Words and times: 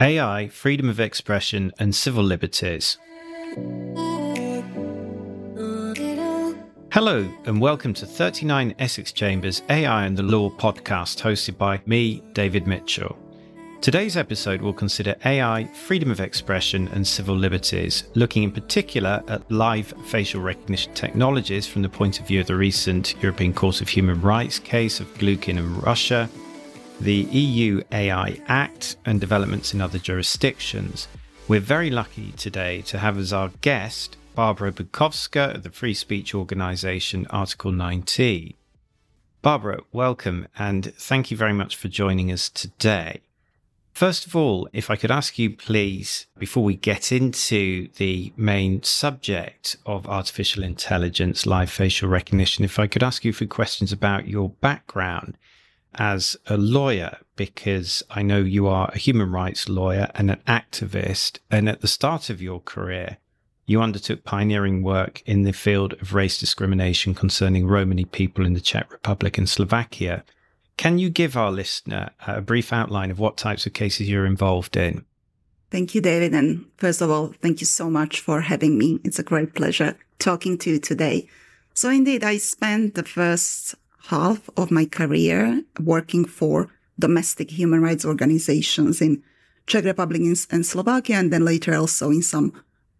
AI, 0.00 0.46
freedom 0.46 0.88
of 0.88 1.00
expression, 1.00 1.72
and 1.80 1.92
civil 1.92 2.22
liberties. 2.22 2.98
Hello, 6.92 7.28
and 7.46 7.60
welcome 7.60 7.92
to 7.94 8.06
39 8.06 8.76
Essex 8.78 9.10
Chambers 9.10 9.62
AI 9.68 10.06
and 10.06 10.16
the 10.16 10.22
Law 10.22 10.50
podcast, 10.50 11.20
hosted 11.20 11.58
by 11.58 11.80
me, 11.84 12.22
David 12.32 12.68
Mitchell. 12.68 13.18
Today's 13.80 14.16
episode 14.16 14.62
will 14.62 14.72
consider 14.72 15.16
AI, 15.24 15.64
freedom 15.64 16.12
of 16.12 16.20
expression, 16.20 16.86
and 16.88 17.04
civil 17.04 17.34
liberties, 17.34 18.04
looking 18.14 18.44
in 18.44 18.52
particular 18.52 19.20
at 19.26 19.50
live 19.50 19.92
facial 20.06 20.40
recognition 20.40 20.94
technologies 20.94 21.66
from 21.66 21.82
the 21.82 21.88
point 21.88 22.20
of 22.20 22.26
view 22.28 22.40
of 22.40 22.46
the 22.46 22.54
recent 22.54 23.20
European 23.20 23.52
Court 23.52 23.80
of 23.80 23.88
Human 23.88 24.20
Rights 24.20 24.60
case 24.60 25.00
of 25.00 25.12
Glukhin 25.14 25.58
and 25.58 25.82
Russia, 25.82 26.30
the 27.00 27.14
EU 27.30 27.80
AI 27.92 28.40
Act, 28.48 28.96
and 29.04 29.20
developments 29.20 29.72
in 29.72 29.80
other 29.80 29.98
jurisdictions. 29.98 31.06
We're 31.46 31.60
very 31.60 31.90
lucky 31.90 32.32
today 32.32 32.82
to 32.82 32.98
have 32.98 33.16
as 33.18 33.32
our 33.32 33.50
guest 33.60 34.16
Barbora 34.36 34.72
Bukovska 34.72 35.54
of 35.54 35.62
the 35.62 35.70
free 35.70 35.94
speech 35.94 36.34
organisation 36.34 37.26
Article 37.30 37.72
19. 37.72 38.54
Barbora, 39.42 39.80
welcome, 39.92 40.48
and 40.58 40.92
thank 40.96 41.30
you 41.30 41.36
very 41.36 41.52
much 41.52 41.76
for 41.76 41.88
joining 41.88 42.32
us 42.32 42.48
today. 42.48 43.20
First 43.92 44.26
of 44.26 44.36
all, 44.36 44.68
if 44.72 44.90
I 44.90 44.96
could 44.96 45.10
ask 45.10 45.38
you, 45.38 45.50
please, 45.50 46.26
before 46.38 46.62
we 46.62 46.76
get 46.76 47.10
into 47.10 47.88
the 47.96 48.32
main 48.36 48.82
subject 48.82 49.76
of 49.86 50.08
artificial 50.08 50.62
intelligence, 50.62 51.46
live 51.46 51.70
facial 51.70 52.08
recognition, 52.08 52.64
if 52.64 52.78
I 52.78 52.86
could 52.86 53.02
ask 53.02 53.24
you 53.24 53.30
a 53.30 53.34
few 53.34 53.48
questions 53.48 53.92
about 53.92 54.28
your 54.28 54.50
background 54.50 55.36
as 55.94 56.36
a 56.46 56.56
lawyer, 56.56 57.18
because 57.36 58.02
I 58.10 58.22
know 58.22 58.40
you 58.40 58.66
are 58.66 58.90
a 58.92 58.98
human 58.98 59.30
rights 59.30 59.68
lawyer 59.68 60.10
and 60.14 60.30
an 60.30 60.40
activist. 60.46 61.38
And 61.50 61.68
at 61.68 61.80
the 61.80 61.88
start 61.88 62.30
of 62.30 62.42
your 62.42 62.60
career, 62.60 63.18
you 63.66 63.82
undertook 63.82 64.24
pioneering 64.24 64.82
work 64.82 65.22
in 65.26 65.42
the 65.42 65.52
field 65.52 65.94
of 66.00 66.14
race 66.14 66.38
discrimination 66.38 67.14
concerning 67.14 67.66
Romani 67.66 68.06
people 68.06 68.46
in 68.46 68.54
the 68.54 68.60
Czech 68.60 68.90
Republic 68.90 69.36
and 69.38 69.48
Slovakia. 69.48 70.24
Can 70.76 70.98
you 70.98 71.10
give 71.10 71.36
our 71.36 71.50
listener 71.50 72.10
a 72.26 72.40
brief 72.40 72.72
outline 72.72 73.10
of 73.10 73.18
what 73.18 73.36
types 73.36 73.66
of 73.66 73.74
cases 73.74 74.08
you're 74.08 74.24
involved 74.24 74.76
in? 74.76 75.04
Thank 75.70 75.94
you, 75.94 76.00
David. 76.00 76.32
And 76.32 76.64
first 76.76 77.02
of 77.02 77.10
all, 77.10 77.34
thank 77.42 77.60
you 77.60 77.66
so 77.66 77.90
much 77.90 78.20
for 78.20 78.40
having 78.40 78.78
me. 78.78 79.00
It's 79.04 79.18
a 79.18 79.22
great 79.22 79.54
pleasure 79.54 79.98
talking 80.18 80.56
to 80.58 80.70
you 80.70 80.78
today. 80.78 81.28
So 81.74 81.90
indeed, 81.90 82.24
I 82.24 82.38
spent 82.38 82.94
the 82.94 83.02
first 83.02 83.74
half 84.08 84.48
of 84.56 84.70
my 84.70 84.86
career 84.86 85.62
working 85.80 86.24
for 86.24 86.68
domestic 86.98 87.50
human 87.50 87.82
rights 87.82 88.06
organizations 88.06 89.02
in 89.02 89.22
Czech 89.66 89.84
Republic 89.84 90.22
and 90.50 90.64
Slovakia, 90.64 91.16
and 91.16 91.30
then 91.30 91.44
later 91.44 91.74
also 91.74 92.10
in 92.10 92.22
some 92.22 92.52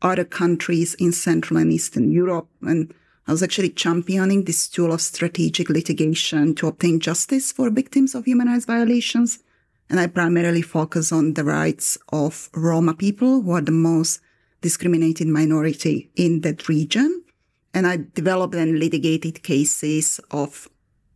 other 0.02 0.24
countries 0.24 0.94
in 0.94 1.12
Central 1.12 1.58
and 1.58 1.72
Eastern 1.72 2.12
Europe. 2.12 2.46
And 2.60 2.92
I 3.26 3.32
was 3.32 3.42
actually 3.42 3.70
championing 3.70 4.44
this 4.44 4.68
tool 4.68 4.92
of 4.92 5.00
strategic 5.00 5.70
litigation 5.70 6.54
to 6.56 6.66
obtain 6.66 7.00
justice 7.00 7.52
for 7.52 7.70
victims 7.70 8.14
of 8.14 8.26
human 8.26 8.48
rights 8.48 8.66
violations. 8.66 9.38
And 9.88 9.98
I 9.98 10.08
primarily 10.08 10.60
focus 10.62 11.10
on 11.10 11.32
the 11.32 11.44
rights 11.44 11.96
of 12.12 12.50
Roma 12.54 12.92
people, 12.92 13.40
who 13.40 13.52
are 13.52 13.62
the 13.62 13.72
most 13.72 14.20
discriminated 14.60 15.26
minority 15.26 16.10
in 16.16 16.42
that 16.42 16.68
region. 16.68 17.24
And 17.72 17.86
I 17.86 18.00
developed 18.14 18.54
and 18.54 18.78
litigated 18.78 19.42
cases 19.42 20.20
of 20.30 20.68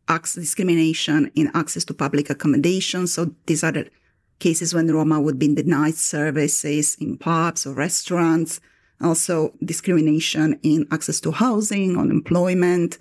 discrimination 0.09 1.31
in 1.35 1.51
access 1.55 1.85
to 1.87 1.95
public 1.95 2.31
accommodation. 2.31 3.07
So 3.07 3.35
these 3.47 3.65
are 3.65 3.73
the 3.73 3.91
cases 4.39 4.75
when 4.75 4.93
Roma 4.93 5.21
would 5.21 5.39
be 5.39 5.55
denied 5.55 5.95
services 5.95 6.97
in 7.01 7.19
pubs 7.19 7.67
or 7.67 7.75
restaurants 7.75 8.61
also 9.03 9.53
discrimination 9.65 10.59
in 10.63 10.87
access 10.91 11.21
to 11.21 11.31
housing, 11.31 11.97
on 11.97 12.11
employment. 12.11 12.99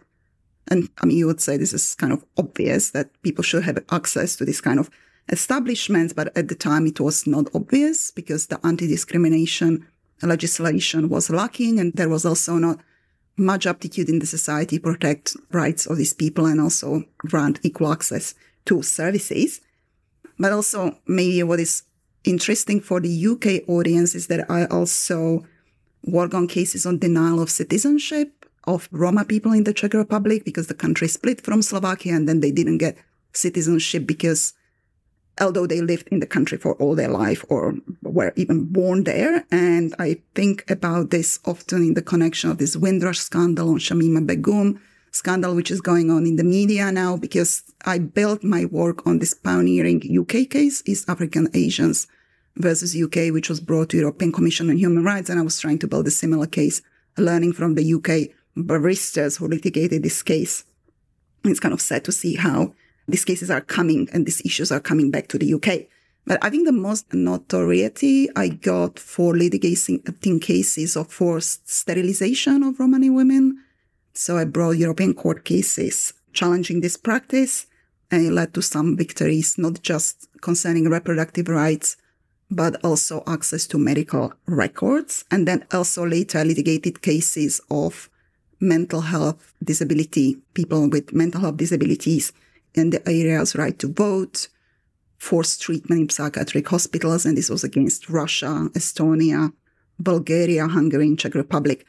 And 0.68 0.90
I 1.02 1.06
mean, 1.06 1.18
you 1.18 1.28
would 1.28 1.42
say 1.42 1.58
this 1.58 1.74
is 1.74 1.96
kind 1.96 2.14
of 2.14 2.24
obvious 2.38 2.92
that 2.92 3.10
people 3.22 3.44
should 3.44 3.64
have 3.64 3.84
access 3.92 4.36
to 4.38 4.46
this 4.46 4.62
kind 4.62 4.80
of 4.80 4.90
establishments, 5.30 6.14
but 6.14 6.36
at 6.38 6.48
the 6.48 6.56
time 6.56 6.88
it 6.88 7.00
was 7.00 7.28
not 7.28 7.48
obvious 7.54 8.12
because 8.12 8.48
the 8.48 8.60
anti-discrimination 8.66 9.86
legislation 10.24 11.10
was 11.10 11.30
lacking 11.30 11.80
and 11.80 11.94
there 11.94 12.10
was 12.10 12.26
also 12.26 12.58
not 12.58 12.80
much 13.38 13.66
aptitude 13.66 14.10
in 14.10 14.20
the 14.20 14.26
society 14.26 14.80
protect 14.80 15.36
rights 15.52 15.86
of 15.86 15.98
these 15.98 16.14
people 16.14 16.46
and 16.46 16.60
also 16.60 17.04
grant 17.18 17.60
equal 17.64 17.92
access 17.92 18.36
to 18.66 18.82
services. 18.82 19.62
But 20.38 20.52
also 20.52 20.98
maybe 21.08 21.44
what 21.44 21.60
is 21.60 21.84
interesting 22.24 22.82
for 22.82 23.00
the 23.00 23.28
UK 23.28 23.68
audience 23.68 24.16
is 24.16 24.28
that 24.28 24.50
I 24.50 24.66
also 24.66 25.46
work 26.04 26.34
on 26.34 26.48
cases 26.48 26.86
on 26.86 27.00
denial 27.00 27.42
of 27.42 27.50
citizenship 27.50 28.46
of 28.66 28.88
Roma 28.92 29.26
people 29.26 29.54
in 29.54 29.64
the 29.64 29.74
Czech 29.74 29.94
Republic 29.94 30.46
because 30.46 30.68
the 30.68 30.74
country 30.74 31.08
split 31.08 31.42
from 31.42 31.62
Slovakia 31.62 32.14
and 32.14 32.28
then 32.28 32.42
they 32.42 32.52
didn't 32.52 32.78
get 32.78 32.98
citizenship 33.34 34.06
because 34.06 34.54
although 35.42 35.68
they 35.68 35.82
lived 35.82 36.08
in 36.10 36.20
the 36.20 36.28
country 36.28 36.58
for 36.58 36.76
all 36.76 36.96
their 36.96 37.10
life 37.10 37.44
or 37.50 37.76
were 38.04 38.32
even 38.36 38.66
born 38.66 39.04
there. 39.04 39.46
And 39.52 39.94
I 40.00 40.22
think 40.36 40.70
about 40.70 41.10
this 41.10 41.40
often 41.44 41.82
in 41.82 41.94
the 41.96 42.02
connection 42.02 42.52
of 42.52 42.60
this 42.60 42.78
Windrush 42.78 43.20
scandal 43.20 43.70
on 43.70 43.80
Shamima 43.80 44.26
Begum 44.26 44.80
scandal, 45.12 45.56
which 45.56 45.72
is 45.72 45.82
going 45.82 46.10
on 46.10 46.26
in 46.26 46.38
the 46.38 46.44
media 46.44 46.92
now, 46.92 47.18
because 47.18 47.64
I 47.86 48.00
built 48.00 48.44
my 48.44 48.66
work 48.66 49.06
on 49.06 49.20
this 49.20 49.34
pioneering 49.34 50.02
UK 50.20 50.50
case, 50.50 50.82
East 50.86 51.10
African 51.10 51.50
Asians 51.54 52.08
versus 52.56 52.96
UK, 52.96 53.34
which 53.34 53.50
was 53.50 53.60
brought 53.60 53.90
to 53.90 53.98
European 53.98 54.32
Commission 54.32 54.70
on 54.70 54.78
Human 54.78 55.04
Rights. 55.04 55.30
And 55.30 55.40
I 55.40 55.44
was 55.44 55.60
trying 55.60 55.80
to 55.80 55.88
build 55.88 56.08
a 56.08 56.12
similar 56.12 56.48
case, 56.48 56.82
learning 57.18 57.54
from 57.54 57.76
the 57.76 57.94
UK 57.94 58.36
barristers 58.56 59.38
who 59.38 59.48
litigated 59.48 60.04
this 60.04 60.22
case. 60.22 60.64
It's 61.44 61.60
kind 61.60 61.74
of 61.74 61.82
sad 61.82 62.06
to 62.06 62.12
see 62.12 62.36
how 62.36 62.74
these 63.08 63.26
cases 63.26 63.50
are 63.52 63.62
coming 63.62 64.08
and 64.14 64.26
these 64.26 64.42
issues 64.46 64.72
are 64.72 64.80
coming 64.80 65.12
back 65.12 65.28
to 65.30 65.38
the 65.38 65.54
UK. 65.54 65.88
But 66.26 66.44
I 66.44 66.50
think 66.50 66.66
the 66.66 66.72
most 66.72 67.14
notoriety 67.14 68.30
I 68.36 68.50
got 68.50 69.00
for 69.00 69.34
litigating 69.34 70.42
cases 70.42 70.96
of 70.96 71.12
forced 71.12 71.68
sterilization 71.70 72.64
of 72.64 72.80
Romani 72.80 73.10
women. 73.10 73.64
So 74.14 74.38
I 74.38 74.46
brought 74.46 74.78
European 74.78 75.14
court 75.14 75.46
cases 75.46 76.14
challenging 76.34 76.82
this 76.82 76.96
practice 76.96 77.66
and 78.12 78.26
it 78.26 78.32
led 78.32 78.54
to 78.54 78.62
some 78.62 78.98
victories, 78.98 79.58
not 79.58 79.82
just 79.82 80.28
concerning 80.42 80.90
reproductive 80.90 81.48
rights, 81.48 81.98
but 82.52 82.76
also 82.84 83.24
access 83.26 83.66
to 83.68 83.78
medical 83.78 84.34
records. 84.46 85.24
And 85.32 85.48
then 85.48 85.66
also 85.72 86.06
later 86.06 86.44
litigated 86.44 87.02
cases 87.02 87.62
of 87.72 88.10
mental 88.60 89.02
health 89.02 89.54
disability, 89.64 90.38
people 90.54 90.90
with 90.90 91.14
mental 91.14 91.42
health 91.42 91.58
disabilities 91.58 92.32
in 92.74 92.92
the 92.92 93.08
areas 93.08 93.56
right 93.56 93.78
to 93.80 93.88
vote, 93.88 94.48
forced 95.18 95.62
treatment 95.62 96.02
in 96.02 96.10
psychiatric 96.10 96.68
hospitals. 96.68 97.26
And 97.26 97.38
this 97.38 97.50
was 97.50 97.64
against 97.64 98.10
Russia, 98.10 98.70
Estonia, 98.74 99.54
Bulgaria, 100.00 100.68
Hungary, 100.68 101.08
and 101.08 101.20
Czech 101.20 101.36
Republic. 101.36 101.86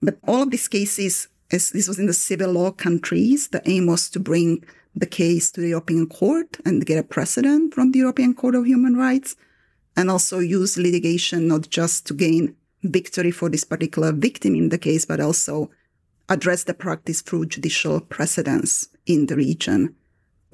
But 0.00 0.18
all 0.26 0.42
of 0.42 0.50
these 0.50 0.68
cases, 0.68 1.28
as 1.50 1.70
this 1.70 1.86
was 1.86 1.98
in 1.98 2.06
the 2.06 2.12
civil 2.12 2.52
law 2.52 2.72
countries, 2.72 3.48
the 3.48 3.62
aim 3.68 3.86
was 3.86 4.10
to 4.10 4.20
bring 4.20 4.64
the 4.94 5.06
case 5.06 5.50
to 5.52 5.60
the 5.60 5.68
European 5.68 6.06
Court 6.06 6.58
and 6.64 6.84
get 6.84 6.98
a 6.98 7.02
precedent 7.02 7.72
from 7.72 7.92
the 7.92 8.00
European 8.00 8.34
Court 8.34 8.54
of 8.54 8.66
Human 8.66 8.96
Rights 8.96 9.36
and 9.96 10.10
also 10.10 10.38
use 10.38 10.76
litigation 10.76 11.48
not 11.48 11.68
just 11.70 12.06
to 12.06 12.14
gain 12.14 12.56
victory 12.82 13.30
for 13.30 13.48
this 13.48 13.64
particular 13.64 14.12
victim 14.12 14.54
in 14.54 14.70
the 14.70 14.78
case, 14.78 15.04
but 15.04 15.20
also 15.20 15.70
address 16.28 16.64
the 16.64 16.74
practice 16.74 17.20
through 17.20 17.46
judicial 17.46 18.00
precedents 18.00 18.88
in 19.06 19.26
the 19.26 19.36
region 19.36 19.94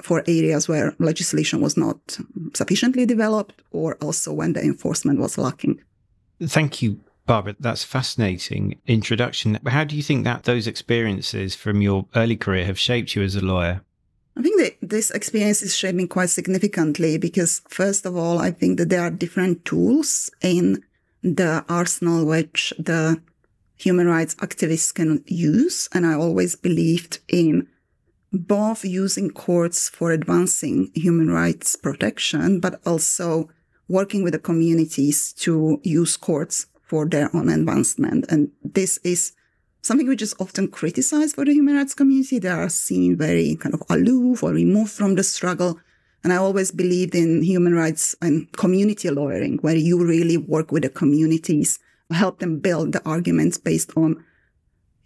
for 0.03 0.23
areas 0.27 0.69
where 0.69 0.95
legislation 0.99 1.61
was 1.61 1.77
not 1.77 2.19
sufficiently 2.55 3.07
developed 3.07 3.63
or 3.71 3.97
also 3.97 4.33
when 4.33 4.53
the 4.53 4.63
enforcement 4.63 5.19
was 5.19 5.39
lacking. 5.39 5.81
Thank 6.43 6.83
you, 6.83 7.01
Barbora. 7.27 7.57
That's 7.59 7.85
fascinating 7.85 8.79
introduction. 8.87 9.59
How 9.67 9.85
do 9.85 9.97
you 9.97 10.03
think 10.03 10.25
that 10.25 10.45
those 10.45 10.67
experiences 10.67 11.55
from 11.55 11.83
your 11.83 12.07
early 12.15 12.37
career 12.37 12.65
have 12.65 12.79
shaped 12.79 13.15
you 13.15 13.23
as 13.23 13.35
a 13.35 13.45
lawyer? 13.45 13.83
I 14.37 14.43
think 14.43 14.61
that 14.61 14.89
this 14.89 15.11
experience 15.11 15.63
is 15.63 15.77
shaping 15.77 16.07
quite 16.07 16.31
significantly 16.31 17.19
because, 17.19 17.61
first 17.69 18.07
of 18.07 18.17
all, 18.17 18.39
I 18.39 18.53
think 18.53 18.79
that 18.79 18.89
there 18.89 19.03
are 19.03 19.11
different 19.11 19.65
tools 19.65 20.31
in 20.41 20.85
the 21.23 21.65
arsenal 21.69 22.25
which 22.25 22.73
the 22.79 23.21
human 23.77 24.07
rights 24.07 24.37
activists 24.37 24.95
can 24.95 25.25
use. 25.27 25.89
And 25.93 26.07
I 26.07 26.15
always 26.15 26.55
believed 26.55 27.19
in 27.29 27.67
both 28.33 28.85
using 28.85 29.31
courts 29.31 29.89
for 29.89 30.11
advancing 30.13 30.91
human 30.95 31.31
rights 31.31 31.77
protection, 31.77 32.61
but 32.61 32.81
also 32.87 33.49
working 33.89 34.23
with 34.23 34.35
the 34.35 34.39
communities 34.39 35.33
to 35.33 35.81
use 35.83 36.17
courts 36.17 36.67
for 36.83 37.07
their 37.07 37.35
own 37.35 37.49
advancement. 37.49 38.27
And 38.29 38.51
this 38.63 38.99
is 39.03 39.33
something 39.83 40.09
which 40.09 40.23
is 40.23 40.35
often 40.39 40.69
criticized 40.69 41.35
for 41.35 41.45
the 41.45 41.53
human 41.53 41.77
rights 41.77 41.95
community. 41.95 42.39
They 42.39 42.49
are 42.49 42.69
seen 42.69 43.17
very 43.17 43.57
kind 43.57 43.75
of 43.75 43.83
aloof 43.89 44.43
or 44.43 44.53
removed 44.53 44.93
from 44.93 45.15
the 45.15 45.23
struggle. 45.23 45.81
And 46.23 46.33
I 46.33 46.37
always 46.37 46.71
believed 46.71 47.15
in 47.15 47.43
human 47.43 47.75
rights 47.75 48.15
and 48.21 48.51
community 48.53 49.09
lawyering, 49.09 49.59
where 49.59 49.77
you 49.77 50.05
really 50.05 50.37
work 50.37 50.73
with 50.73 50.83
the 50.83 50.89
communities, 50.89 51.79
help 52.11 52.41
them 52.41 52.59
build 52.59 52.93
the 52.93 53.03
arguments 53.09 53.57
based 53.57 53.93
on 53.97 54.25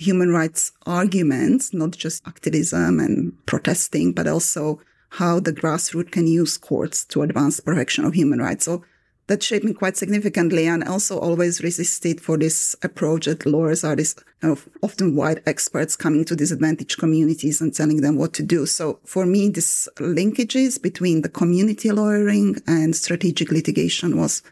human 0.02 0.30
rights 0.30 0.72
arguments, 0.86 1.72
not 1.72 1.92
just 1.92 2.26
activism 2.26 3.00
and 3.00 3.32
protesting, 3.46 4.12
but 4.12 4.26
also 4.26 4.80
how 5.10 5.40
the 5.40 5.52
grassroots 5.52 6.10
can 6.10 6.26
use 6.26 6.56
courts 6.58 7.04
to 7.04 7.22
advance 7.22 7.60
protection 7.60 8.04
of 8.04 8.14
human 8.14 8.38
rights. 8.38 8.64
So 8.64 8.82
that 9.28 9.42
shaped 9.42 9.64
me 9.64 9.72
quite 9.72 9.96
significantly 9.96 10.66
and 10.66 10.82
also 10.84 11.18
always 11.18 11.62
resisted 11.62 12.20
for 12.20 12.36
this 12.36 12.74
approach 12.82 13.26
that 13.26 13.46
lawyers 13.46 13.84
are 13.84 13.94
this 13.94 14.14
kind 14.40 14.52
of 14.52 14.68
often 14.82 15.14
white 15.14 15.42
experts 15.46 15.96
coming 15.96 16.24
to 16.24 16.36
disadvantaged 16.36 16.98
communities 16.98 17.60
and 17.60 17.74
telling 17.74 18.00
them 18.00 18.16
what 18.16 18.32
to 18.34 18.42
do. 18.42 18.66
So 18.66 18.98
for 19.04 19.24
me, 19.24 19.48
this 19.48 19.88
linkages 19.96 20.82
between 20.82 21.22
the 21.22 21.28
community 21.28 21.90
lawyering 21.92 22.56
and 22.66 22.96
strategic 22.96 23.50
litigation 23.50 24.18
was 24.18 24.42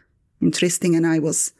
interesting. 0.41 0.95
And 0.95 1.05
I 1.05 1.19
was 1.19 1.53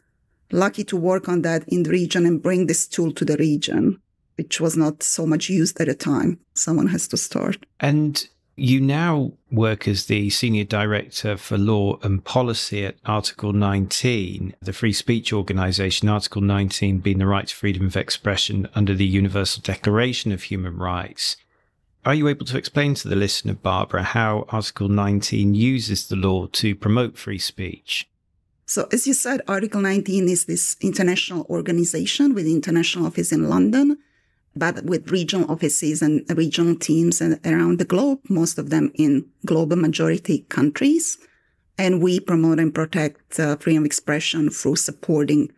lucky 0.53 0.83
to 0.85 0.97
work 0.97 1.27
on 1.29 1.41
that 1.43 1.63
in 1.67 1.83
the 1.83 1.89
region 1.89 2.25
and 2.25 2.41
bring 2.41 2.67
this 2.67 2.87
tool 2.87 3.11
to 3.13 3.25
the 3.25 3.37
region, 3.37 4.01
which 4.35 4.59
was 4.59 4.77
not 4.77 5.03
so 5.03 5.25
much 5.25 5.49
used 5.49 5.79
at 5.79 5.87
the 5.87 5.95
time. 5.95 6.39
Someone 6.53 6.87
has 6.87 7.07
to 7.09 7.17
start. 7.17 7.65
And 7.79 8.27
you 8.55 8.81
now 8.81 9.31
work 9.49 9.87
as 9.87 10.05
the 10.05 10.29
Senior 10.29 10.65
Director 10.65 11.37
for 11.37 11.57
Law 11.57 11.97
and 12.03 12.23
Policy 12.23 12.85
at 12.85 12.97
Article 13.05 13.53
19, 13.53 14.55
the 14.61 14.73
free 14.73 14.93
speech 14.93 15.33
organization, 15.33 16.09
Article 16.09 16.41
19 16.41 16.99
being 16.99 17.19
the 17.19 17.25
right 17.25 17.47
to 17.47 17.55
freedom 17.55 17.87
of 17.87 17.97
expression 17.97 18.67
under 18.75 18.93
the 18.93 19.05
Universal 19.05 19.63
Declaration 19.63 20.31
of 20.31 20.43
Human 20.43 20.77
Rights. 20.77 21.37
Are 22.05 22.15
you 22.15 22.27
able 22.27 22.45
to 22.47 22.57
explain 22.57 22.93
to 22.95 23.07
the 23.07 23.15
listener, 23.15 23.53
Barbora, 23.53 24.03
how 24.03 24.45
Article 24.49 24.89
19 24.89 25.53
uses 25.53 26.07
the 26.07 26.15
law 26.15 26.47
to 26.47 26.75
promote 26.75 27.17
free 27.17 27.39
speech? 27.39 28.09
So, 28.73 28.87
as 28.93 29.05
you 29.05 29.13
said, 29.13 29.41
Article 29.49 29.81
19 29.81 30.29
is 30.29 30.45
this 30.45 30.77
international 30.79 31.45
organization 31.49 32.33
with 32.33 32.47
international 32.47 33.05
office 33.05 33.33
in 33.33 33.49
London 33.49 33.97
but 34.55 34.85
with 34.85 35.11
regional 35.11 35.51
offices 35.51 36.01
and 36.01 36.23
regional 36.37 36.75
teams 36.75 37.21
around 37.21 37.79
the 37.79 37.85
globe, 37.85 38.19
most 38.29 38.57
of 38.57 38.69
them 38.69 38.89
in 38.95 39.25
global 39.45 39.75
majority 39.75 40.45
countries. 40.47 41.17
And 41.77 42.01
we 42.01 42.21
promote 42.21 42.59
and 42.59 42.73
protect 42.73 43.37
uh, 43.41 43.57
freedom 43.57 43.83
of 43.83 43.87
expression 43.87 44.49
through 44.49 44.77
supporting 44.77 45.51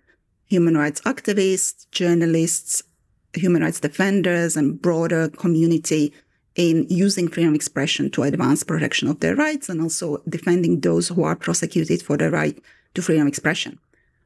human 0.47 0.75
rights 0.75 0.99
activists, 1.01 1.85
journalists, 1.91 2.81
human 3.35 3.61
rights 3.61 3.79
defenders, 3.79 4.57
and 4.57 4.81
broader 4.81 5.29
community 5.29 6.13
in 6.55 6.87
using 6.89 7.27
freedom 7.27 7.53
of 7.53 7.55
expression 7.55 8.09
to 8.11 8.23
advance 8.23 8.63
protection 8.63 9.07
of 9.07 9.19
their 9.19 9.35
rights 9.35 9.69
and 9.69 9.81
also 9.81 10.23
defending 10.27 10.79
those 10.79 11.09
who 11.09 11.23
are 11.23 11.35
prosecuted 11.35 12.01
for 12.01 12.17
their 12.17 12.31
right 12.31 12.59
to 12.93 13.01
freedom 13.01 13.23
of 13.23 13.27
expression. 13.29 13.79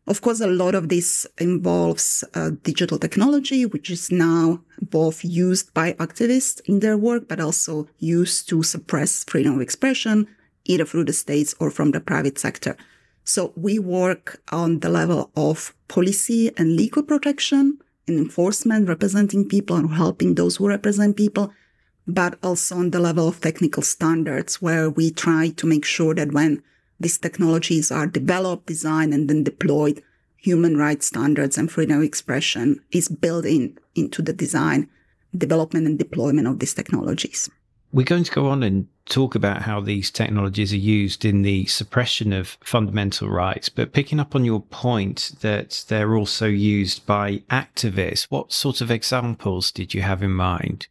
Of 0.07 0.21
course, 0.21 0.39
a 0.39 0.47
lot 0.47 0.73
of 0.73 0.87
this 0.87 1.27
involves 1.37 2.23
uh, 2.33 2.51
digital 2.63 2.97
technology, 2.97 3.65
which 3.65 3.89
is 3.89 4.09
now 4.09 4.61
both 4.81 5.25
used 5.25 5.73
by 5.73 5.93
activists 5.93 6.61
in 6.65 6.79
their 6.79 6.97
work, 6.97 7.27
but 7.27 7.41
also 7.41 7.89
used 7.99 8.47
to 8.49 8.63
suppress 8.63 9.25
freedom 9.25 9.55
of 9.55 9.61
expression, 9.61 10.27
either 10.63 10.85
through 10.85 11.03
the 11.03 11.13
states 11.13 11.53
or 11.59 11.69
from 11.69 11.91
the 11.91 11.99
private 11.99 12.39
sector. 12.39 12.77
So 13.25 13.51
we 13.57 13.79
work 13.79 14.41
on 14.53 14.79
the 14.79 14.87
level 14.87 15.29
of 15.35 15.75
policy 15.89 16.53
and 16.55 16.77
legal 16.77 17.03
protection 17.03 17.77
and 18.07 18.17
enforcement, 18.17 18.87
representing 18.87 19.49
people 19.49 19.75
and 19.75 19.93
helping 19.93 20.35
those 20.35 20.55
who 20.55 20.69
represent 20.69 21.17
people, 21.17 21.51
but 22.07 22.39
also 22.41 22.77
on 22.77 22.91
the 22.91 23.01
level 23.01 23.27
of 23.27 23.41
technical 23.41 23.83
standards, 23.83 24.61
where 24.61 24.89
we 24.89 25.11
try 25.11 25.49
to 25.49 25.67
make 25.67 25.83
sure 25.83 26.15
that 26.15 26.31
when 26.31 26.63
these 26.99 27.17
technologies 27.17 27.91
are 27.91 28.07
developed, 28.07 28.67
designed, 28.67 29.13
and 29.13 29.29
then 29.29 29.43
deployed. 29.43 30.01
Human 30.37 30.77
rights 30.77 31.07
standards 31.07 31.57
and 31.57 31.71
freedom 31.71 31.97
of 31.97 32.03
expression 32.03 32.81
is 32.91 33.07
built 33.07 33.45
in 33.45 33.77
into 33.95 34.21
the 34.21 34.33
design, 34.33 34.89
development, 35.35 35.87
and 35.87 35.97
deployment 35.99 36.47
of 36.47 36.59
these 36.59 36.73
technologies. 36.73 37.49
We're 37.91 38.03
going 38.03 38.23
to 38.23 38.31
go 38.31 38.47
on 38.47 38.63
and 38.63 38.87
talk 39.05 39.35
about 39.35 39.61
how 39.61 39.79
these 39.79 40.11
technologies 40.11 40.73
are 40.73 40.77
used 40.77 41.23
in 41.23 41.41
the 41.41 41.65
suppression 41.65 42.33
of 42.33 42.57
fundamental 42.63 43.29
rights, 43.29 43.69
but 43.69 43.93
picking 43.93 44.19
up 44.19 44.35
on 44.35 44.43
your 44.43 44.61
point 44.61 45.31
that 45.41 45.85
they're 45.87 46.15
also 46.15 46.47
used 46.47 47.05
by 47.05 47.37
activists, 47.49 48.27
what 48.29 48.51
sort 48.51 48.81
of 48.81 48.91
examples 48.91 49.71
did 49.71 49.93
you 49.93 50.01
have 50.01 50.21
in 50.21 50.31
mind? 50.31 50.87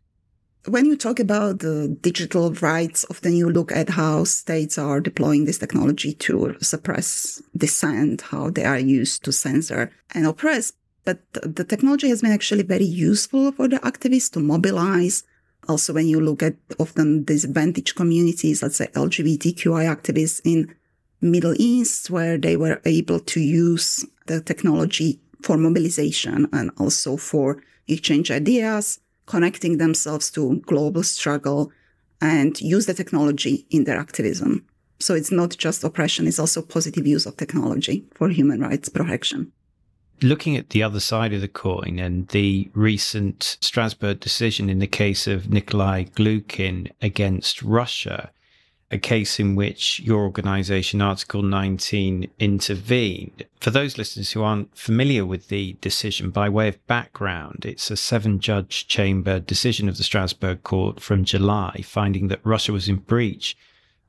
When 0.68 0.84
you 0.86 0.96
talk 0.96 1.20
about 1.20 1.60
the 1.60 1.96
digital 2.00 2.52
rights, 2.54 3.04
often 3.10 3.34
you 3.34 3.48
look 3.50 3.72
at 3.72 3.90
how 3.90 4.24
states 4.24 4.78
are 4.78 5.00
deploying 5.00 5.44
this 5.44 5.58
technology 5.58 6.12
to 6.14 6.56
suppress 6.60 7.42
dissent, 7.56 8.22
how 8.22 8.50
they 8.50 8.64
are 8.64 8.78
used 8.78 9.24
to 9.24 9.32
censor 9.32 9.90
and 10.12 10.26
oppress. 10.26 10.72
But 11.04 11.20
the 11.32 11.64
technology 11.64 12.08
has 12.08 12.22
been 12.22 12.32
actually 12.32 12.64
very 12.64 12.84
useful 12.84 13.52
for 13.52 13.68
the 13.68 13.78
activists 13.78 14.32
to 14.32 14.40
mobilize. 14.40 15.22
Also, 15.68 15.92
when 15.92 16.08
you 16.08 16.20
look 16.20 16.42
at 16.42 16.56
often 16.78 17.24
disadvantaged 17.24 17.94
communities, 17.94 18.62
let's 18.62 18.76
say 18.76 18.88
LGBTQI 18.88 19.86
activists 19.86 20.40
in 20.44 20.74
Middle 21.20 21.54
East, 21.58 22.10
where 22.10 22.38
they 22.38 22.56
were 22.56 22.80
able 22.84 23.20
to 23.20 23.40
use 23.40 24.04
the 24.26 24.40
technology 24.40 25.20
for 25.42 25.56
mobilization 25.56 26.48
and 26.52 26.70
also 26.78 27.16
for 27.16 27.62
exchange 27.88 28.30
ideas 28.30 28.98
connecting 29.26 29.78
themselves 29.78 30.30
to 30.30 30.60
global 30.66 31.02
struggle 31.02 31.72
and 32.20 32.60
use 32.60 32.86
the 32.86 32.94
technology 32.94 33.66
in 33.70 33.84
their 33.84 33.98
activism. 33.98 34.64
So 34.98 35.14
it's 35.14 35.30
not 35.30 35.56
just 35.58 35.84
oppression, 35.84 36.26
it's 36.26 36.38
also 36.38 36.62
positive 36.62 37.06
use 37.06 37.26
of 37.26 37.36
technology 37.36 38.04
for 38.14 38.28
human 38.28 38.60
rights 38.60 38.88
protection. 38.88 39.52
Looking 40.22 40.56
at 40.56 40.70
the 40.70 40.82
other 40.82 41.00
side 41.00 41.34
of 41.34 41.42
the 41.42 41.48
coin 41.48 41.98
and 41.98 42.26
the 42.28 42.70
recent 42.72 43.58
Strasbourg 43.60 44.18
decision 44.20 44.70
in 44.70 44.78
the 44.78 44.86
case 44.86 45.26
of 45.26 45.50
Nikolay 45.50 46.04
Glukhin 46.04 46.90
against 47.02 47.62
Russia, 47.62 48.30
a 48.90 48.98
case 48.98 49.40
in 49.40 49.56
which 49.56 50.00
your 50.00 50.20
organization, 50.20 51.02
Article 51.02 51.42
19, 51.42 52.30
intervened. 52.38 53.44
For 53.60 53.70
those 53.70 53.98
listeners 53.98 54.32
who 54.32 54.42
aren't 54.42 54.76
familiar 54.76 55.26
with 55.26 55.48
the 55.48 55.76
decision, 55.80 56.30
by 56.30 56.48
way 56.48 56.68
of 56.68 56.86
background, 56.86 57.64
it's 57.64 57.90
a 57.90 57.96
seven 57.96 58.38
judge 58.38 58.86
chamber 58.86 59.40
decision 59.40 59.88
of 59.88 59.96
the 59.96 60.04
Strasbourg 60.04 60.62
court 60.62 61.00
from 61.00 61.24
July, 61.24 61.82
finding 61.84 62.28
that 62.28 62.40
Russia 62.44 62.72
was 62.72 62.88
in 62.88 62.96
breach 62.96 63.56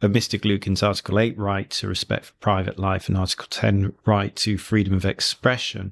of 0.02 0.12
Mr. 0.12 0.40
Glukhin's 0.40 0.84
Article 0.84 1.20
8 1.20 1.38
right 1.38 1.70
to 1.72 1.88
respect 1.88 2.26
for 2.26 2.34
private 2.34 2.78
life 2.78 3.08
and 3.08 3.18
Article 3.18 3.48
10 3.50 3.94
right 4.06 4.36
to 4.36 4.58
freedom 4.60 4.94
of 4.94 5.06
expression. 5.06 5.92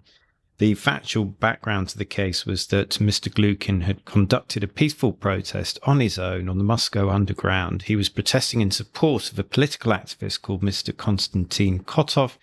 The 0.58 0.74
factual 0.76 1.26
background 1.26 1.90
to 1.90 1.98
the 1.98 2.06
case 2.06 2.46
was 2.46 2.68
that 2.68 2.92
Mr. 2.92 3.30
Glukhin 3.30 3.82
had 3.82 4.06
conducted 4.06 4.64
a 4.64 4.70
peaceful 4.70 5.12
protest 5.12 5.78
on 5.84 6.00
his 6.00 6.18
own 6.18 6.48
on 6.48 6.58
the 6.58 6.64
Moscow 6.64 7.10
underground. 7.10 7.84
He 7.84 7.98
was 7.98 8.08
protesting 8.08 8.62
in 8.62 8.72
support 8.72 9.34
of 9.34 9.38
a 9.40 9.44
political 9.44 9.92
activist 9.92 10.42
called 10.42 10.62
Mr. 10.62 10.96
Konstantin 10.96 11.84
Kotov, 11.84 12.38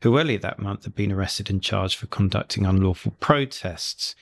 who 0.00 0.18
earlier 0.18 0.38
that 0.38 0.58
month 0.58 0.82
had 0.82 0.96
been 0.96 1.12
arrested 1.12 1.50
and 1.50 1.62
charged 1.62 1.98
for 1.98 2.06
conducting 2.06 2.66
unlawful 2.66 3.12
protests. 3.20 4.16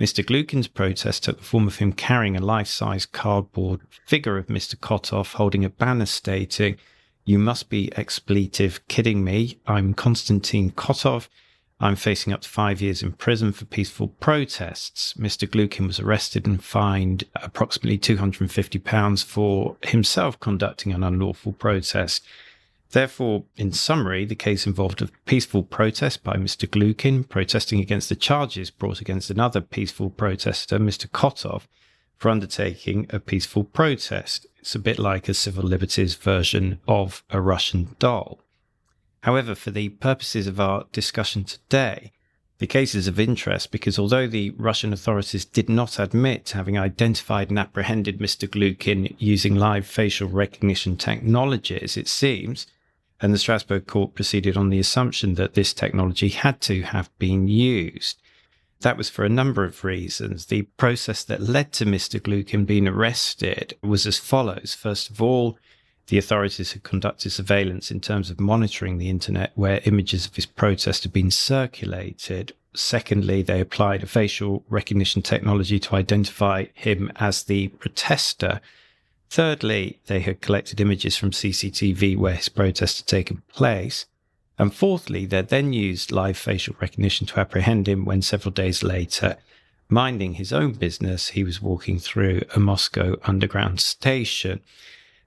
Mr. 0.00 0.24
Glukhin's 0.24 0.68
protest 0.68 1.24
took 1.24 1.36
the 1.36 1.44
form 1.44 1.66
of 1.66 1.76
him 1.76 1.92
carrying 1.92 2.34
a 2.34 2.40
life 2.40 2.68
size 2.68 3.04
cardboard 3.04 3.82
figure 4.06 4.38
of 4.38 4.46
Mr. 4.46 4.74
Kotov 4.74 5.34
holding 5.34 5.66
a 5.66 5.70
banner 5.70 6.06
stating, 6.06 6.78
You 7.26 7.38
must 7.38 7.68
be 7.68 7.92
expletive 7.94 8.88
kidding 8.88 9.22
me. 9.22 9.58
I'm 9.66 9.92
Konstantin 9.92 10.70
Kotov. 10.70 11.28
I'm 11.78 11.96
facing 11.96 12.32
up 12.32 12.40
to 12.40 12.48
five 12.48 12.80
years 12.80 13.02
in 13.02 13.12
prison 13.12 13.52
for 13.52 13.66
peaceful 13.66 14.08
protests. 14.08 15.12
Mr. 15.14 15.46
Glukhin 15.46 15.86
was 15.86 16.00
arrested 16.00 16.46
and 16.46 16.62
fined 16.64 17.24
approximately 17.34 17.98
£250 17.98 19.24
for 19.24 19.76
himself 19.82 20.40
conducting 20.40 20.92
an 20.92 21.04
unlawful 21.04 21.52
protest. 21.52 22.24
Therefore, 22.92 23.44
in 23.56 23.72
summary, 23.72 24.24
the 24.24 24.34
case 24.34 24.66
involved 24.66 25.02
a 25.02 25.08
peaceful 25.26 25.62
protest 25.62 26.24
by 26.24 26.36
Mr. 26.36 26.66
Glukhin 26.66 27.28
protesting 27.28 27.80
against 27.80 28.08
the 28.08 28.16
charges 28.16 28.70
brought 28.70 29.02
against 29.02 29.28
another 29.28 29.60
peaceful 29.60 30.08
protester, 30.08 30.78
Mr. 30.78 31.06
Kotov, 31.08 31.62
for 32.16 32.30
undertaking 32.30 33.06
a 33.10 33.20
peaceful 33.20 33.64
protest. 33.64 34.46
It's 34.60 34.74
a 34.74 34.78
bit 34.78 34.98
like 34.98 35.28
a 35.28 35.34
civil 35.34 35.64
liberties 35.64 36.14
version 36.14 36.80
of 36.88 37.22
a 37.28 37.40
Russian 37.40 37.96
doll. 37.98 38.40
However, 39.26 39.56
for 39.56 39.72
the 39.72 39.88
purposes 39.88 40.46
of 40.46 40.60
our 40.60 40.84
discussion 40.92 41.42
today, 41.42 42.12
the 42.58 42.66
case 42.68 42.94
is 42.94 43.08
of 43.08 43.18
interest 43.18 43.72
because 43.72 43.98
although 43.98 44.28
the 44.28 44.50
Russian 44.50 44.92
authorities 44.92 45.44
did 45.44 45.68
not 45.68 45.98
admit 45.98 46.50
having 46.50 46.78
identified 46.78 47.50
and 47.50 47.58
apprehended 47.58 48.20
Mr. 48.20 48.48
Glukhin 48.48 49.16
using 49.18 49.56
live 49.56 49.84
facial 49.84 50.28
recognition 50.28 50.96
technologies, 50.96 51.96
it 51.96 52.06
seems, 52.06 52.68
and 53.20 53.34
the 53.34 53.38
Strasbourg 53.38 53.88
court 53.88 54.14
proceeded 54.14 54.56
on 54.56 54.70
the 54.70 54.78
assumption 54.78 55.34
that 55.34 55.54
this 55.54 55.72
technology 55.72 56.28
had 56.28 56.60
to 56.60 56.82
have 56.82 57.10
been 57.18 57.48
used. 57.48 58.22
That 58.82 58.96
was 58.96 59.10
for 59.10 59.24
a 59.24 59.28
number 59.28 59.64
of 59.64 59.82
reasons. 59.82 60.46
The 60.46 60.62
process 60.76 61.24
that 61.24 61.40
led 61.42 61.72
to 61.72 61.84
Mr. 61.84 62.20
Glukhin 62.20 62.64
being 62.64 62.86
arrested 62.86 63.76
was 63.82 64.06
as 64.06 64.20
follows. 64.20 64.76
First 64.80 65.10
of 65.10 65.20
all, 65.20 65.58
the 66.08 66.18
authorities 66.18 66.72
had 66.72 66.82
conducted 66.82 67.30
surveillance 67.30 67.90
in 67.90 68.00
terms 68.00 68.30
of 68.30 68.38
monitoring 68.38 68.98
the 68.98 69.10
internet 69.10 69.52
where 69.54 69.80
images 69.84 70.26
of 70.26 70.36
his 70.36 70.46
protest 70.46 71.02
had 71.02 71.12
been 71.12 71.30
circulated. 71.30 72.52
Secondly, 72.74 73.42
they 73.42 73.60
applied 73.60 74.02
a 74.02 74.06
facial 74.06 74.64
recognition 74.68 75.22
technology 75.22 75.78
to 75.80 75.96
identify 75.96 76.66
him 76.74 77.10
as 77.16 77.42
the 77.42 77.68
protester. 77.68 78.60
Thirdly, 79.30 79.98
they 80.06 80.20
had 80.20 80.40
collected 80.40 80.80
images 80.80 81.16
from 81.16 81.32
CCTV 81.32 82.16
where 82.16 82.34
his 82.34 82.48
protest 82.48 82.98
had 82.98 83.06
taken 83.06 83.42
place. 83.48 84.06
And 84.58 84.72
fourthly, 84.72 85.26
they 85.26 85.42
then 85.42 85.72
used 85.72 86.12
live 86.12 86.36
facial 86.36 86.76
recognition 86.80 87.26
to 87.26 87.40
apprehend 87.40 87.88
him 87.88 88.04
when 88.04 88.22
several 88.22 88.52
days 88.52 88.82
later, 88.82 89.36
minding 89.88 90.34
his 90.34 90.52
own 90.52 90.72
business, 90.72 91.28
he 91.28 91.44
was 91.44 91.60
walking 91.60 91.98
through 91.98 92.42
a 92.54 92.60
Moscow 92.60 93.16
underground 93.24 93.80
station. 93.80 94.60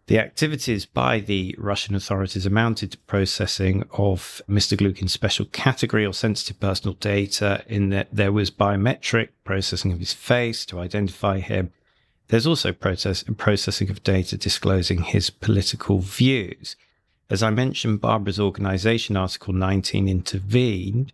The 0.10 0.18
activities 0.18 0.88
by 0.88 1.20
the 1.20 1.54
Russian 1.60 1.94
authorities 1.94 2.48
amounted 2.48 2.94
to 2.94 2.98
processing 2.98 3.84
of 3.92 4.42
Mr. 4.50 4.76
Glukhin's 4.76 5.14
special 5.14 5.46
category 5.46 6.04
or 6.04 6.16
sensitive 6.16 6.60
personal 6.60 6.96
data, 6.96 7.64
in 7.68 7.90
that 7.90 8.08
there 8.12 8.32
was 8.32 8.50
biometric 8.50 9.30
processing 9.44 9.92
of 9.92 10.00
his 10.00 10.12
face 10.12 10.66
to 10.66 10.80
identify 10.80 11.38
him. 11.38 11.72
There's 12.30 12.48
also 12.48 12.72
process, 12.72 13.24
processing 13.38 13.92
of 13.92 14.02
data 14.02 14.36
disclosing 14.36 15.04
his 15.04 15.30
political 15.30 16.00
views. 16.00 16.76
As 17.30 17.44
I 17.44 17.52
mentioned, 17.52 18.02
Barbora's 18.02 18.40
organization, 18.40 19.16
Article 19.16 19.54
19, 19.54 20.10
intervened. 20.10 21.14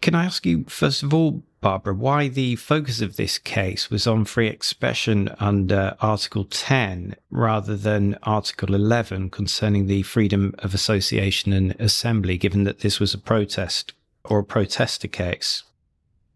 Can 0.00 0.14
I 0.14 0.24
ask 0.24 0.46
you, 0.46 0.62
first 0.68 1.02
of 1.02 1.12
all, 1.12 1.42
Barbora, 1.60 1.96
why 1.96 2.28
the 2.28 2.54
focus 2.56 3.00
of 3.00 3.16
this 3.16 3.36
case 3.36 3.90
was 3.90 4.06
on 4.06 4.24
free 4.24 4.46
expression 4.46 5.28
under 5.40 5.96
Article 6.00 6.44
10 6.44 7.16
rather 7.30 7.76
than 7.76 8.16
Article 8.22 8.74
11 8.74 9.30
concerning 9.30 9.86
the 9.86 10.02
freedom 10.02 10.54
of 10.60 10.72
association 10.72 11.52
and 11.52 11.74
assembly, 11.80 12.38
given 12.38 12.62
that 12.62 12.80
this 12.80 13.00
was 13.00 13.12
a 13.12 13.18
protest 13.18 13.92
or 14.24 14.38
a 14.38 14.44
protester 14.44 15.08
case? 15.08 15.64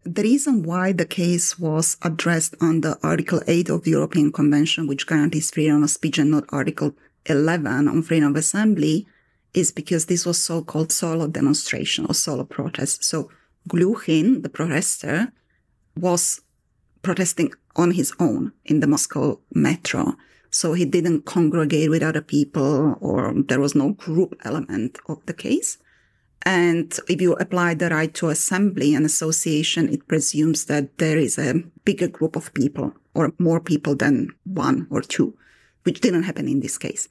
The 0.03 0.23
reason 0.23 0.63
why 0.63 0.91
the 0.91 1.05
case 1.05 1.57
was 1.57 1.95
addressed 2.01 2.55
under 2.59 2.97
Article 3.01 3.41
8 3.47 3.69
of 3.69 3.83
the 3.83 3.91
European 3.91 4.33
Convention, 4.33 4.87
which 4.87 5.07
guarantees 5.07 5.51
freedom 5.51 5.83
of 5.83 5.89
speech, 5.89 6.17
and 6.17 6.31
not 6.31 6.43
Article 6.49 6.93
11 7.27 7.87
on 7.87 8.01
freedom 8.01 8.31
of 8.31 8.35
assembly, 8.35 9.07
is 9.53 9.71
because 9.71 10.07
this 10.07 10.25
was 10.25 10.37
so 10.37 10.61
called 10.61 10.91
solo 10.91 11.27
demonstration 11.27 12.05
or 12.07 12.13
solo 12.13 12.43
protest. 12.43 13.05
So 13.05 13.29
Glukhin, 13.69 14.43
the 14.43 14.49
protester, 14.49 15.31
was 15.97 16.41
protesting 17.01 17.51
on 17.75 17.91
his 17.91 18.13
own 18.19 18.53
in 18.65 18.79
the 18.79 18.87
Moscow 18.87 19.39
metro. 19.53 20.15
So 20.49 20.73
he 20.73 20.85
didn't 20.85 21.25
congregate 21.25 21.89
with 21.89 22.03
other 22.03 22.21
people 22.21 22.97
or 23.01 23.33
there 23.35 23.59
was 23.59 23.75
no 23.75 23.93
group 23.93 24.35
element 24.43 24.99
of 25.07 25.25
the 25.25 25.33
case. 25.33 25.77
And 26.45 26.97
if 27.07 27.21
you 27.21 27.33
apply 27.33 27.73
the 27.73 27.89
right 27.89 28.13
to 28.15 28.29
assembly 28.29 28.93
and 28.93 29.05
association, 29.05 29.89
it 29.89 30.07
presumes 30.07 30.65
that 30.65 30.97
there 30.97 31.17
is 31.17 31.37
a 31.37 31.63
bigger 31.85 32.07
group 32.07 32.35
of 32.35 32.53
people 32.53 32.93
or 33.15 33.33
more 33.39 33.59
people 33.59 33.95
than 33.95 34.29
one 34.43 34.87
or 34.89 35.01
two, 35.01 35.37
which 35.83 36.01
didn't 36.01 36.23
happen 36.23 36.47
in 36.47 36.59
this 36.59 36.77
case. 36.77 37.07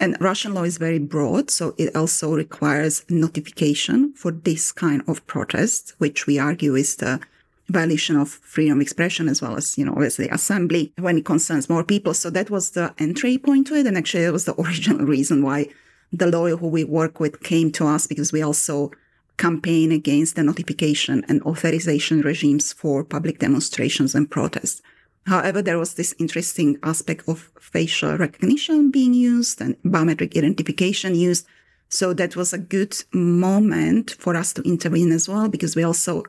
And 0.00 0.16
Russian 0.20 0.54
law 0.54 0.64
is 0.64 0.78
very 0.78 0.98
broad, 0.98 1.50
so 1.50 1.74
it 1.78 1.94
also 1.94 2.34
requires 2.34 3.04
notification 3.08 4.12
for 4.14 4.32
this 4.32 4.72
kind 4.72 5.02
of 5.06 5.24
protest, 5.26 5.94
which 5.98 6.26
we 6.26 6.38
argue 6.38 6.74
is 6.74 6.96
the 6.96 7.20
violation 7.68 8.16
of 8.16 8.28
freedom 8.28 8.78
of 8.78 8.82
expression 8.82 9.28
as 9.28 9.40
well 9.40 9.56
as, 9.56 9.78
you 9.78 9.84
know, 9.84 9.94
the 9.94 10.28
assembly 10.32 10.92
when 10.98 11.18
it 11.18 11.24
concerns 11.24 11.68
more 11.68 11.84
people. 11.84 12.14
So 12.14 12.30
that 12.30 12.50
was 12.50 12.70
the 12.70 12.92
entry 12.98 13.38
point 13.38 13.68
to 13.68 13.74
it. 13.76 13.86
And 13.86 13.96
actually, 13.96 14.24
it 14.24 14.32
was 14.32 14.44
the 14.44 14.60
original 14.60 15.06
reason 15.06 15.42
why 15.42 15.68
the 16.12 16.26
lawyer 16.26 16.56
who 16.56 16.68
we 16.68 16.84
work 16.84 17.20
with 17.20 17.42
came 17.42 17.72
to 17.72 17.86
us 17.86 18.06
because 18.06 18.32
we 18.32 18.42
also 18.42 18.90
campaign 19.38 19.90
against 19.90 20.36
the 20.36 20.42
notification 20.42 21.24
and 21.28 21.42
authorization 21.42 22.20
regimes 22.20 22.72
for 22.72 23.02
public 23.02 23.38
demonstrations 23.38 24.14
and 24.14 24.30
protests. 24.30 24.82
However, 25.26 25.62
there 25.62 25.78
was 25.78 25.94
this 25.94 26.14
interesting 26.18 26.78
aspect 26.82 27.28
of 27.28 27.50
facial 27.60 28.16
recognition 28.16 28.90
being 28.90 29.14
used 29.14 29.60
and 29.60 29.76
biometric 29.82 30.36
identification 30.36 31.14
used. 31.14 31.46
So 31.88 32.12
that 32.14 32.36
was 32.36 32.52
a 32.52 32.58
good 32.58 32.96
moment 33.12 34.16
for 34.18 34.34
us 34.34 34.52
to 34.54 34.62
intervene 34.62 35.12
as 35.12 35.28
well, 35.28 35.48
because 35.48 35.76
we 35.76 35.84
also 35.84 36.24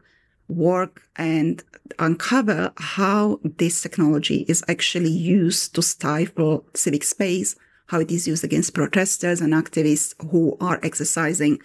work 0.47 1.01
and 1.15 1.63
uncover 1.99 2.71
how 2.77 3.39
this 3.43 3.81
technology 3.81 4.45
is 4.47 4.63
actually 4.67 5.09
used 5.09 5.73
to 5.75 5.81
stifle 5.81 6.65
civic 6.73 7.03
space, 7.03 7.55
how 7.87 7.99
it 7.99 8.11
is 8.11 8.27
used 8.27 8.43
against 8.43 8.73
protesters 8.73 9.41
and 9.41 9.53
activists 9.53 10.13
who 10.29 10.55
are 10.59 10.79
exercising 10.83 11.59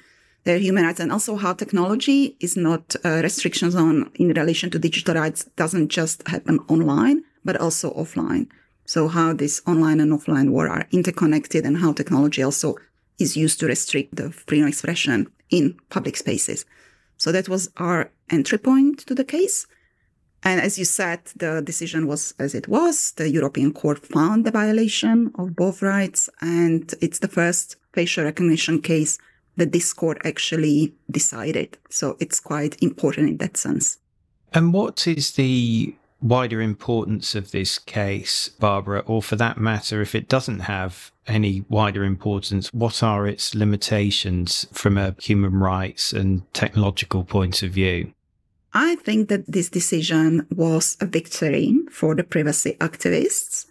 human 0.48 0.84
rights, 0.84 1.00
and 1.00 1.12
also 1.12 1.36
how 1.36 1.52
technology 1.52 2.36
is 2.40 2.56
not 2.56 2.96
restrictions 3.04 3.74
on 3.74 4.10
in 4.14 4.28
relation 4.28 4.70
to 4.70 4.78
digital 4.78 5.14
rights 5.14 5.44
doesn't 5.56 5.88
just 5.88 6.26
happen 6.28 6.58
online, 6.68 7.22
but 7.44 7.56
also 7.56 7.92
offline. 7.92 8.48
So 8.86 9.08
how 9.08 9.34
this 9.34 9.60
online 9.66 10.00
and 10.00 10.12
offline 10.12 10.50
world 10.50 10.70
are 10.70 10.88
interconnected 10.92 11.66
and 11.66 11.76
how 11.76 11.92
technology 11.92 12.42
also 12.42 12.76
is 13.18 13.36
used 13.36 13.60
to 13.60 13.66
restrict 13.66 14.16
the 14.16 14.30
freedom 14.30 14.66
of 14.66 14.70
expression 14.70 15.26
in 15.50 15.76
public 15.90 16.16
spaces. 16.16 16.64
So 17.16 17.32
that 17.32 17.48
was 17.48 17.68
our 17.76 18.10
entry 18.30 18.58
point 18.58 19.00
to 19.06 19.14
the 19.14 19.24
case. 19.24 19.66
And 20.44 20.60
as 20.60 20.78
you 20.78 20.84
said, 20.84 21.20
the 21.36 21.60
decision 21.60 22.06
was 22.06 22.32
as 22.38 22.54
it 22.54 22.68
was. 22.68 23.12
The 23.12 23.28
European 23.28 23.72
Court 23.72 23.98
found 23.98 24.46
the 24.46 24.52
violation 24.52 25.32
of 25.34 25.56
both 25.56 25.82
rights, 25.82 26.30
and 26.40 26.94
it's 27.00 27.18
the 27.18 27.26
first 27.26 27.76
facial 27.92 28.24
recognition 28.24 28.80
case 28.80 29.18
that 29.58 29.72
this 29.72 29.92
court 29.92 30.18
actually 30.24 30.94
decided. 31.10 31.76
So 31.90 32.16
it's 32.20 32.40
quite 32.40 32.82
important 32.82 33.28
in 33.28 33.36
that 33.38 33.56
sense. 33.56 33.98
And 34.54 34.72
what 34.72 35.06
is 35.06 35.32
the 35.32 35.94
wider 36.20 36.60
importance 36.60 37.34
of 37.34 37.50
this 37.50 37.78
case, 37.78 38.50
Barbora, 38.60 39.02
or 39.06 39.22
for 39.22 39.36
that 39.36 39.58
matter, 39.58 40.00
if 40.00 40.14
it 40.14 40.28
doesn't 40.28 40.60
have 40.60 41.12
any 41.26 41.64
wider 41.68 42.04
importance, 42.04 42.72
what 42.72 43.02
are 43.02 43.26
its 43.26 43.54
limitations 43.54 44.66
from 44.72 44.98
a 44.98 45.14
human 45.20 45.54
rights 45.54 46.12
and 46.12 46.42
technological 46.54 47.24
point 47.24 47.62
of 47.62 47.70
view? 47.70 48.12
I 48.72 48.96
think 48.96 49.28
that 49.28 49.50
this 49.50 49.68
decision 49.68 50.46
was 50.54 50.96
a 51.00 51.06
victory 51.06 51.78
for 51.90 52.14
the 52.14 52.24
privacy 52.24 52.76
activists. 52.80 53.66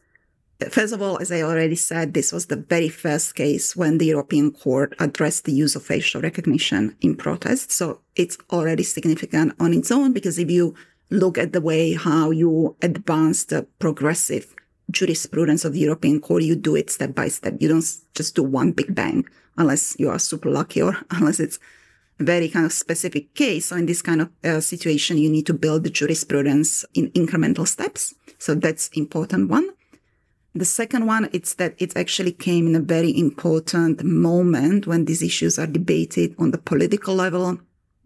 First 0.71 0.91
of 0.91 1.03
all, 1.03 1.19
as 1.19 1.31
I 1.31 1.43
already 1.43 1.75
said, 1.75 2.13
this 2.13 2.31
was 2.31 2.47
the 2.47 2.55
very 2.55 2.89
first 2.89 3.35
case 3.35 3.75
when 3.75 3.99
the 3.99 4.07
European 4.07 4.51
Court 4.51 4.95
addressed 4.97 5.45
the 5.45 5.51
use 5.51 5.75
of 5.75 5.83
facial 5.83 6.19
recognition 6.19 6.95
in 6.99 7.15
protests. 7.15 7.75
So 7.75 8.01
it's 8.15 8.37
already 8.51 8.81
significant 8.81 9.53
on 9.59 9.71
its 9.71 9.91
own 9.91 10.13
because 10.13 10.39
if 10.39 10.49
you 10.49 10.73
look 11.11 11.37
at 11.37 11.53
the 11.53 11.61
way 11.61 11.93
how 11.93 12.31
you 12.31 12.75
advance 12.81 13.45
the 13.45 13.67
progressive 13.77 14.55
jurisprudence 14.89 15.63
of 15.63 15.73
the 15.73 15.79
European 15.79 16.19
Court, 16.19 16.41
you 16.41 16.55
do 16.55 16.75
it 16.75 16.89
step 16.89 17.13
by 17.13 17.27
step. 17.27 17.57
You 17.59 17.67
don't 17.67 17.85
just 18.15 18.35
do 18.35 18.41
one 18.41 18.71
big 18.71 18.95
bang 18.95 19.25
unless 19.57 19.95
you 19.99 20.09
are 20.09 20.19
super 20.19 20.49
lucky 20.49 20.81
or 20.81 20.97
unless 21.11 21.39
it's 21.39 21.59
a 22.19 22.23
very 22.23 22.49
kind 22.49 22.65
of 22.65 22.73
specific 22.73 23.35
case. 23.35 23.67
So 23.67 23.75
in 23.75 23.85
this 23.85 24.01
kind 24.01 24.21
of 24.21 24.29
uh, 24.43 24.59
situation, 24.59 25.19
you 25.19 25.29
need 25.29 25.45
to 25.45 25.53
build 25.53 25.83
the 25.83 25.91
jurisprudence 25.91 26.83
in 26.95 27.11
incremental 27.11 27.67
steps. 27.67 28.15
So 28.39 28.55
that's 28.55 28.87
important 28.89 29.49
one. 29.49 29.69
The 30.57 30.65
second 30.65 31.05
one, 31.05 31.29
it's 31.33 31.53
that 31.55 31.75
it 31.77 31.95
actually 31.95 32.31
came 32.31 32.65
in 32.65 32.75
a 32.75 32.79
very 32.79 33.15
important 33.15 34.03
moment 34.03 34.87
when 34.87 35.05
these 35.05 35.21
issues 35.21 35.59
are 35.59 35.67
debated 35.67 36.33
on 36.39 36.49
the 36.49 36.57
political 36.57 37.13
level 37.13 37.59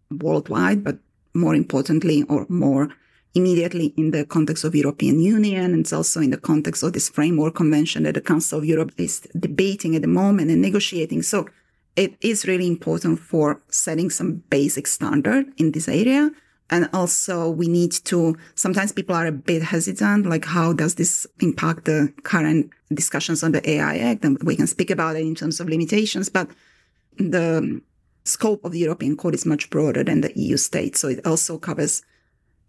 worldwide, 0.10 0.84
but 0.84 0.98
more 1.34 1.56
importantly 1.56 2.24
or 2.24 2.46
more 2.50 2.90
immediately 3.34 3.94
in 3.96 4.12
the 4.12 4.26
context 4.26 4.66
of 4.66 4.76
European 4.76 5.22
Union 5.22 5.72
and 5.72 5.80
it's 5.80 5.94
also 5.94 6.20
in 6.20 6.32
the 6.32 6.38
context 6.38 6.84
of 6.84 6.92
this 6.92 7.08
framework 7.08 7.56
convention 7.56 8.04
that 8.04 8.16
the 8.16 8.22
Council 8.22 8.60
of 8.60 8.66
Europe 8.66 8.92
is 8.98 9.22
debating 9.40 9.96
at 9.96 10.02
the 10.02 10.10
moment 10.10 10.52
and 10.52 10.62
negotiating. 10.62 11.22
So 11.22 11.48
it 11.96 12.18
is 12.20 12.46
really 12.46 12.68
important 12.68 13.20
for 13.20 13.62
setting 13.70 14.10
some 14.10 14.44
basic 14.50 14.88
standard 14.88 15.46
in 15.56 15.72
this 15.72 15.88
area. 15.88 16.32
And 16.72 16.90
also 16.94 17.50
we 17.50 17.68
need 17.68 17.92
to, 18.06 18.38
sometimes 18.56 18.94
people 18.94 19.14
are 19.14 19.28
a 19.28 19.32
bit 19.32 19.62
hesitant, 19.62 20.26
like 20.26 20.46
how 20.46 20.72
does 20.72 20.96
this 20.96 21.28
impact 21.42 21.84
the 21.86 22.14
current 22.24 22.70
discussions 22.94 23.44
on 23.44 23.52
the 23.52 23.70
AI 23.70 23.98
Act? 23.98 24.24
And 24.24 24.42
we 24.42 24.56
can 24.56 24.68
speak 24.68 24.90
about 24.90 25.18
it 25.18 25.26
in 25.26 25.36
terms 25.36 25.60
of 25.60 25.68
limitations, 25.68 26.30
but 26.30 26.50
the 27.18 27.82
scope 28.24 28.64
of 28.64 28.72
the 28.72 28.80
European 28.80 29.18
Court 29.18 29.36
is 29.36 29.46
much 29.46 29.70
broader 29.70 30.04
than 30.04 30.22
the 30.22 30.32
EU 30.40 30.56
states. 30.56 31.02
So 31.02 31.10
it 31.10 31.26
also 31.28 31.58
covers 31.58 32.04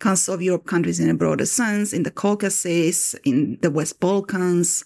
Council 0.00 0.34
of 0.34 0.42
Europe 0.42 0.66
countries 0.66 0.98
in 0.98 1.08
a 1.08 1.14
broader 1.14 1.46
sense, 1.46 1.92
in 1.92 2.02
the 2.02 2.10
Caucasus, 2.10 3.14
in 3.24 3.58
the 3.62 3.70
West 3.70 4.00
Balkans, 4.00 4.84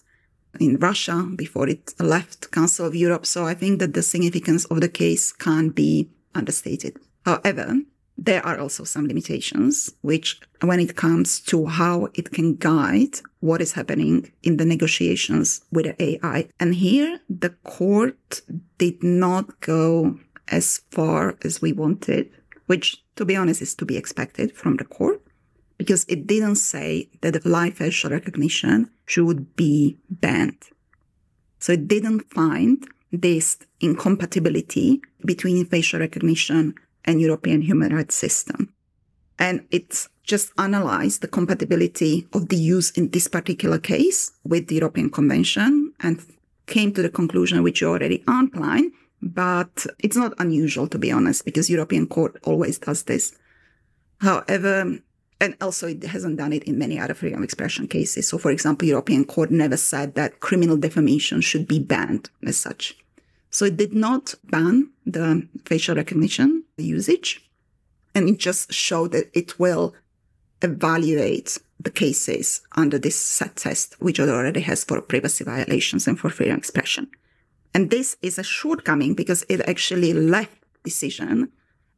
in 0.60 0.76
Russia 0.76 1.26
before 1.36 1.68
it 1.68 1.94
left 1.98 2.50
Council 2.50 2.86
of 2.86 2.94
Europe. 2.94 3.24
So 3.24 3.46
I 3.46 3.54
think 3.54 3.78
that 3.78 3.94
the 3.94 4.02
significance 4.02 4.66
of 4.66 4.82
the 4.82 4.90
case 4.90 5.32
can't 5.32 5.74
be 5.74 6.10
understated. 6.34 6.98
However, 7.24 7.76
there 8.18 8.44
are 8.46 8.58
also 8.58 8.84
some 8.84 9.06
limitations, 9.06 9.92
which 10.00 10.40
when 10.62 10.80
it 10.80 10.96
comes 10.96 11.40
to 11.40 11.66
how 11.66 12.08
it 12.14 12.32
can 12.32 12.56
guide 12.56 13.20
what 13.40 13.60
is 13.60 13.72
happening 13.72 14.32
in 14.42 14.56
the 14.56 14.64
negotiations 14.64 15.60
with 15.70 15.86
the 15.86 16.02
AI. 16.02 16.48
And 16.58 16.74
here 16.74 17.20
the 17.28 17.50
court 17.64 18.40
did 18.78 19.02
not 19.02 19.60
go 19.60 20.18
as 20.48 20.80
far 20.90 21.36
as 21.44 21.60
we 21.60 21.72
wanted, 21.72 22.30
which 22.66 23.02
to 23.16 23.24
be 23.24 23.36
honest 23.36 23.62
is 23.62 23.74
to 23.74 23.84
be 23.84 23.96
expected 23.96 24.56
from 24.56 24.76
the 24.76 24.84
court 24.84 25.20
because 25.78 26.04
it 26.08 26.26
didn't 26.26 26.56
say 26.56 27.10
that 27.20 27.42
the 27.42 27.48
live 27.48 27.74
facial 27.74 28.10
recognition 28.10 28.90
should 29.04 29.56
be 29.56 29.98
banned. 30.08 30.62
So 31.58 31.72
it 31.72 31.88
didn't 31.88 32.30
find 32.32 32.86
this 33.12 33.58
incompatibility 33.80 35.00
between 35.24 35.66
facial 35.66 36.00
recognition 36.00 36.74
and 37.06 37.20
European 37.20 37.62
human 37.62 37.94
rights 37.94 38.14
system. 38.14 38.72
And 39.38 39.66
it's 39.70 40.08
just 40.22 40.50
analyzed 40.58 41.20
the 41.20 41.28
compatibility 41.28 42.26
of 42.32 42.48
the 42.48 42.56
use 42.56 42.90
in 42.92 43.10
this 43.10 43.28
particular 43.28 43.78
case 43.78 44.32
with 44.44 44.66
the 44.66 44.76
European 44.76 45.10
Convention 45.10 45.92
and 46.00 46.20
came 46.66 46.92
to 46.92 47.02
the 47.02 47.10
conclusion 47.10 47.62
which 47.62 47.80
you 47.80 47.88
already 47.88 48.24
outlined, 48.26 48.92
but 49.22 49.86
it's 50.00 50.16
not 50.16 50.34
unusual 50.38 50.88
to 50.88 50.98
be 50.98 51.12
honest, 51.12 51.44
because 51.44 51.70
European 51.70 52.06
Court 52.06 52.36
always 52.44 52.78
does 52.78 53.04
this. 53.04 53.36
However, 54.20 54.98
and 55.40 55.56
also 55.60 55.86
it 55.86 56.02
hasn't 56.02 56.38
done 56.38 56.52
it 56.52 56.64
in 56.64 56.78
many 56.78 56.98
other 56.98 57.14
freedom 57.14 57.38
of 57.38 57.44
expression 57.44 57.86
cases. 57.86 58.28
So 58.28 58.38
for 58.38 58.50
example, 58.50 58.88
European 58.88 59.24
Court 59.24 59.50
never 59.50 59.76
said 59.76 60.14
that 60.14 60.40
criminal 60.40 60.76
defamation 60.76 61.40
should 61.40 61.68
be 61.68 61.78
banned 61.78 62.30
as 62.44 62.56
such. 62.56 62.96
So 63.50 63.66
it 63.66 63.76
did 63.76 63.92
not 63.92 64.34
ban 64.44 64.90
the 65.04 65.46
facial 65.64 65.94
recognition 65.94 66.64
usage, 66.82 67.48
and 68.14 68.28
it 68.28 68.38
just 68.38 68.72
showed 68.72 69.12
that 69.12 69.30
it 69.34 69.58
will 69.58 69.94
evaluate 70.62 71.58
the 71.78 71.90
cases 71.90 72.62
under 72.76 72.98
this 72.98 73.16
set 73.16 73.56
test, 73.56 73.96
which 73.98 74.18
it 74.18 74.28
already 74.28 74.60
has 74.60 74.84
for 74.84 75.00
privacy 75.00 75.44
violations 75.44 76.06
and 76.06 76.18
for 76.18 76.30
freedom 76.30 76.54
of 76.54 76.58
expression. 76.58 77.08
And 77.74 77.90
this 77.90 78.16
is 78.22 78.38
a 78.38 78.42
shortcoming 78.42 79.14
because 79.14 79.44
it 79.48 79.60
actually 79.68 80.14
left 80.14 80.56
decision. 80.82 81.52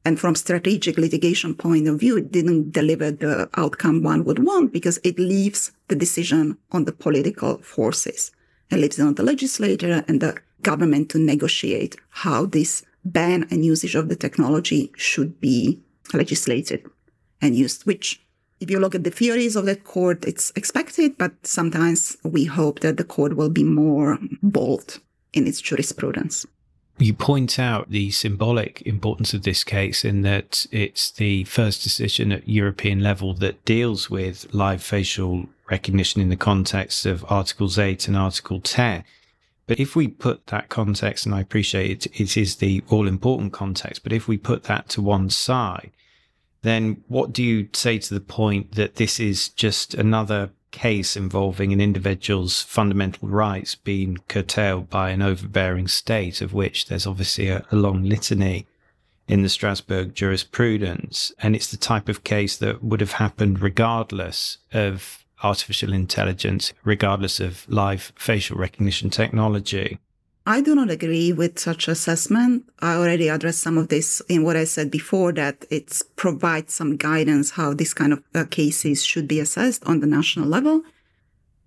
And 0.05 0.19
from 0.19 0.35
strategic 0.35 0.99
litigation 0.99 1.55
point 1.55 1.87
of 1.87 2.01
view, 2.01 2.17
it 2.17 2.33
didn't 2.33 2.73
deliver 2.73 3.11
the 3.11 3.49
outcome 3.55 4.03
one 4.03 4.25
would 4.25 4.45
want 4.45 4.73
because 4.73 4.99
it 5.05 5.19
leaves 5.19 5.71
the 5.87 5.95
decision 5.95 6.59
on 6.73 6.85
the 6.85 6.93
political 6.93 7.59
forces. 7.59 8.33
It 8.71 8.79
leaves 8.79 8.99
it 8.99 9.03
on 9.03 9.15
the 9.15 9.23
legislator 9.23 10.05
and 10.09 10.21
the 10.21 10.41
government 10.63 11.11
to 11.11 11.19
negotiate 11.19 11.97
how 12.11 12.47
this 12.47 12.85
ban 13.13 13.47
and 13.51 13.65
usage 13.65 13.95
of 13.95 14.09
the 14.09 14.17
technology 14.17 14.93
should 14.97 15.41
be 15.41 15.81
legislated 16.13 16.85
and 17.41 17.57
used, 17.57 17.87
which 17.87 18.21
if 18.61 18.71
you 18.71 18.81
look 18.81 18.95
at 18.95 19.05
the 19.05 19.11
theories 19.11 19.57
of 19.57 19.67
that 19.67 19.85
court, 19.85 20.25
it's 20.25 20.53
expected, 20.57 21.17
but 21.17 21.33
sometimes 21.47 22.17
we 22.25 22.45
hope 22.45 22.81
that 22.81 22.97
the 22.97 23.05
court 23.05 23.37
will 23.37 23.51
be 23.51 23.65
more 23.65 24.19
bold 24.43 25.01
in 25.33 25.47
its 25.47 25.61
jurisprudence. 25.61 26.45
You 26.99 27.15
point 27.15 27.61
out 27.61 27.91
the 27.91 28.11
symbolic 28.11 28.83
importance 28.83 29.33
of 29.33 29.45
this 29.45 29.63
case 29.63 30.05
in 30.05 30.23
that 30.23 30.67
it's 30.73 31.13
the 31.13 31.45
first 31.45 31.85
decision 31.85 32.33
at 32.33 32.49
European 32.49 33.01
level 33.01 33.35
that 33.35 33.65
deals 33.65 34.11
with 34.11 34.53
live 34.53 34.83
facial 34.83 35.47
recognition 35.71 36.21
in 36.21 36.29
the 36.29 36.37
context 36.37 37.07
of 37.07 37.25
Articles 37.29 37.79
8 37.79 38.09
and 38.09 38.17
Article 38.17 38.61
10. 38.61 39.05
But 39.69 39.79
if 39.79 39.95
we 39.95 40.09
put 40.09 40.47
that 40.47 40.71
context, 40.71 41.27
and 41.27 41.35
I 41.35 41.41
appreciate 41.41 42.07
it, 42.07 42.21
it 42.21 42.37
is 42.37 42.57
the 42.57 42.83
all 42.89 43.07
important 43.07 43.53
context, 43.53 44.03
but 44.03 44.15
if 44.15 44.27
we 44.27 44.39
put 44.39 44.65
that 44.65 44.89
to 44.91 45.03
one 45.03 45.29
side, 45.31 45.93
then 46.63 47.05
what 47.07 47.33
do 47.33 47.45
you 47.45 47.69
say 47.75 47.99
to 47.99 48.15
the 48.15 48.21
point 48.21 48.73
that 48.73 48.97
this 48.97 49.21
is 49.21 49.51
just 49.51 49.95
another 49.95 50.51
case 50.71 51.17
involving 51.17 51.73
an 51.73 51.83
individual's 51.83 52.63
fundamental 52.63 53.29
rights 53.29 53.75
being 53.75 54.19
curtailed 54.27 54.89
by 54.89 55.11
an 55.11 55.21
overbearing 55.21 55.87
state, 55.87 56.41
of 56.41 56.55
which 56.55 56.87
there's 56.87 57.07
obviously 57.07 57.49
a, 57.49 57.65
a 57.71 57.77
long 57.77 58.03
litany 58.03 58.67
in 59.29 59.43
the 59.43 59.51
Strasbourg 59.51 60.15
jurisprudence? 60.15 61.31
And 61.41 61.55
it's 61.55 61.71
the 61.71 61.77
type 61.77 62.09
of 62.09 62.25
case 62.25 62.57
that 62.57 62.83
would 62.83 63.01
have 63.01 63.13
happened 63.13 63.61
regardless 63.61 64.57
of 64.73 65.27
artificial 65.43 65.93
intelligence, 65.93 66.73
regardless 66.85 67.41
of 67.41 67.69
live 67.69 68.13
facial 68.17 68.57
recognition 68.57 69.11
technology? 69.11 69.99
I 70.49 70.63
do 70.63 70.75
not 70.75 70.89
agree 70.89 71.31
with 71.31 71.59
such 71.59 71.89
assessment. 71.89 72.65
I 72.81 72.95
already 72.95 73.29
addressed 73.29 73.61
some 73.61 73.77
of 73.77 73.89
this 73.89 74.23
in 74.31 74.45
what 74.45 74.57
I 74.57 74.65
said 74.65 74.91
before 74.91 75.31
that 75.35 75.67
it 75.69 76.01
provides 76.17 76.73
some 76.73 76.97
guidance 76.97 77.51
how 77.51 77.75
this 77.75 77.93
kind 77.93 78.15
of 78.15 78.23
uh, 78.35 78.45
cases 78.45 79.05
should 79.05 79.29
be 79.29 79.41
assessed 79.41 79.85
on 79.85 80.01
the 80.01 80.07
national 80.07 80.49
level. 80.49 80.85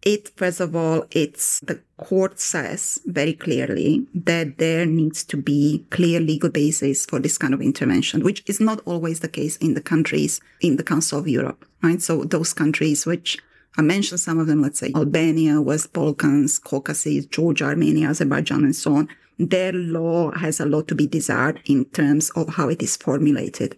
It, 0.01 0.29
first 0.35 0.59
of 0.59 0.75
all, 0.75 1.05
it's 1.11 1.59
the 1.59 1.79
court 1.97 2.39
says 2.39 2.99
very 3.05 3.33
clearly 3.33 4.07
that 4.15 4.57
there 4.57 4.87
needs 4.87 5.23
to 5.25 5.37
be 5.37 5.85
clear 5.91 6.19
legal 6.19 6.49
basis 6.49 7.05
for 7.05 7.19
this 7.19 7.37
kind 7.37 7.53
of 7.53 7.61
intervention, 7.61 8.23
which 8.23 8.43
is 8.47 8.59
not 8.59 8.81
always 8.85 9.19
the 9.19 9.29
case 9.29 9.57
in 9.57 9.75
the 9.75 9.81
countries 9.81 10.41
in 10.59 10.77
the 10.77 10.83
Council 10.83 11.19
of 11.19 11.27
Europe, 11.27 11.67
right? 11.83 12.01
So 12.01 12.23
those 12.23 12.51
countries 12.51 13.05
which 13.05 13.37
I 13.77 13.81
mentioned 13.81 14.19
some 14.19 14.39
of 14.39 14.47
them, 14.47 14.61
let's 14.61 14.79
say 14.79 14.91
Albania, 14.95 15.61
West 15.61 15.93
Balkans, 15.93 16.59
Caucasus, 16.59 17.25
Georgia, 17.27 17.65
Armenia, 17.65 18.09
Azerbaijan, 18.09 18.63
and 18.63 18.75
so 18.75 18.95
on. 18.95 19.09
Their 19.39 19.71
law 19.71 20.31
has 20.31 20.59
a 20.59 20.65
lot 20.65 20.87
to 20.89 20.95
be 20.95 21.07
desired 21.07 21.61
in 21.65 21.85
terms 21.85 22.29
of 22.31 22.49
how 22.49 22.69
it 22.69 22.81
is 22.81 22.97
formulated. 22.97 23.77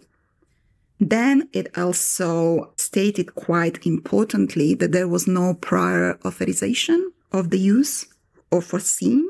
Then 1.00 1.48
it 1.52 1.76
also 1.78 2.72
stated 2.76 3.34
quite 3.34 3.86
importantly 3.86 4.74
that 4.74 4.92
there 4.92 5.08
was 5.08 5.26
no 5.26 5.54
prior 5.54 6.18
authorization 6.24 7.12
of 7.32 7.50
the 7.50 7.58
use 7.58 8.06
or 8.50 8.62
foreseen 8.62 9.28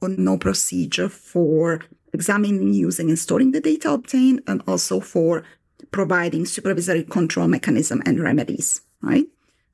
or 0.00 0.08
no 0.10 0.38
procedure 0.38 1.08
for 1.08 1.80
examining, 2.12 2.72
using, 2.72 3.08
and 3.08 3.18
storing 3.18 3.52
the 3.52 3.60
data 3.60 3.92
obtained, 3.92 4.42
and 4.46 4.62
also 4.66 5.00
for 5.00 5.44
providing 5.90 6.46
supervisory 6.46 7.04
control 7.04 7.48
mechanism 7.48 8.02
and 8.06 8.20
remedies, 8.20 8.82
right? 9.02 9.26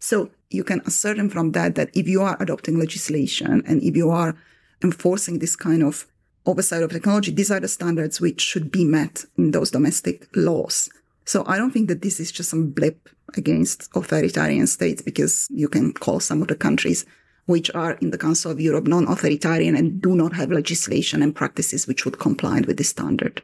So 0.04 0.28
you 0.50 0.64
can 0.64 0.82
ascertain 0.82 1.30
from 1.30 1.52
that 1.52 1.76
that 1.76 1.88
if 1.96 2.06
you 2.06 2.20
are 2.20 2.36
adopting 2.38 2.78
legislation 2.78 3.62
and 3.66 3.82
if 3.82 3.96
you 3.96 4.10
are 4.10 4.36
enforcing 4.82 5.38
this 5.38 5.56
kind 5.56 5.82
of 5.82 6.06
oversight 6.44 6.82
of 6.82 6.90
technology, 6.90 7.30
these 7.30 7.50
are 7.50 7.58
the 7.58 7.68
standards 7.68 8.20
which 8.20 8.42
should 8.42 8.70
be 8.70 8.84
met 8.84 9.24
in 9.38 9.52
those 9.52 9.70
domestic 9.70 10.28
laws. 10.36 10.90
So 11.24 11.42
I 11.46 11.56
don't 11.56 11.70
think 11.70 11.88
that 11.88 12.02
this 12.02 12.20
is 12.20 12.30
just 12.30 12.50
some 12.50 12.68
blip 12.68 13.08
against 13.34 13.88
authoritarian 13.96 14.66
states 14.66 15.00
because 15.00 15.48
you 15.50 15.68
can 15.68 15.94
call 15.94 16.20
some 16.20 16.42
of 16.42 16.48
the 16.48 16.54
countries 16.54 17.06
which 17.46 17.74
are 17.74 17.92
in 17.92 18.10
the 18.10 18.18
Council 18.18 18.50
of 18.50 18.60
Europe 18.60 18.86
non-authoritarian 18.86 19.74
and 19.74 20.02
do 20.02 20.14
not 20.14 20.34
have 20.34 20.52
legislation 20.52 21.22
and 21.22 21.34
practices 21.34 21.86
which 21.86 22.04
would 22.04 22.18
comply 22.18 22.60
with 22.60 22.76
this 22.76 22.90
standard. 22.90 23.42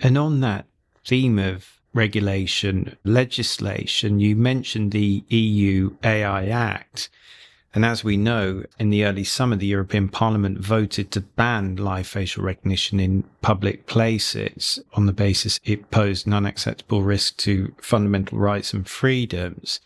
And 0.00 0.16
on 0.16 0.40
that 0.40 0.64
theme 1.04 1.38
of 1.38 1.81
regulation 1.94 2.96
legislation, 3.04 4.20
you 4.20 4.36
mentioned 4.36 4.92
the 4.92 5.24
EU 5.28 5.96
AI 6.02 6.46
Act. 6.46 7.08
And 7.74 7.86
as 7.86 8.04
we 8.04 8.18
know, 8.18 8.64
in 8.78 8.90
the 8.90 9.04
early 9.04 9.24
summer, 9.24 9.56
the 9.56 9.66
European 9.66 10.08
Parliament 10.08 10.58
voted 10.58 11.10
to 11.12 11.22
ban 11.22 11.76
live 11.76 12.06
facial 12.06 12.44
recognition 12.44 13.00
in 13.00 13.24
public 13.40 13.86
places 13.86 14.78
on 14.92 15.06
the 15.06 15.12
basis 15.12 15.58
it 15.64 15.90
posed 15.90 16.26
an 16.26 16.34
unacceptable 16.34 17.02
risk 17.02 17.38
to 17.38 17.74
fundamental 17.80 18.38
rights 18.38 18.74
and 18.74 18.86
freedoms. 18.86 19.80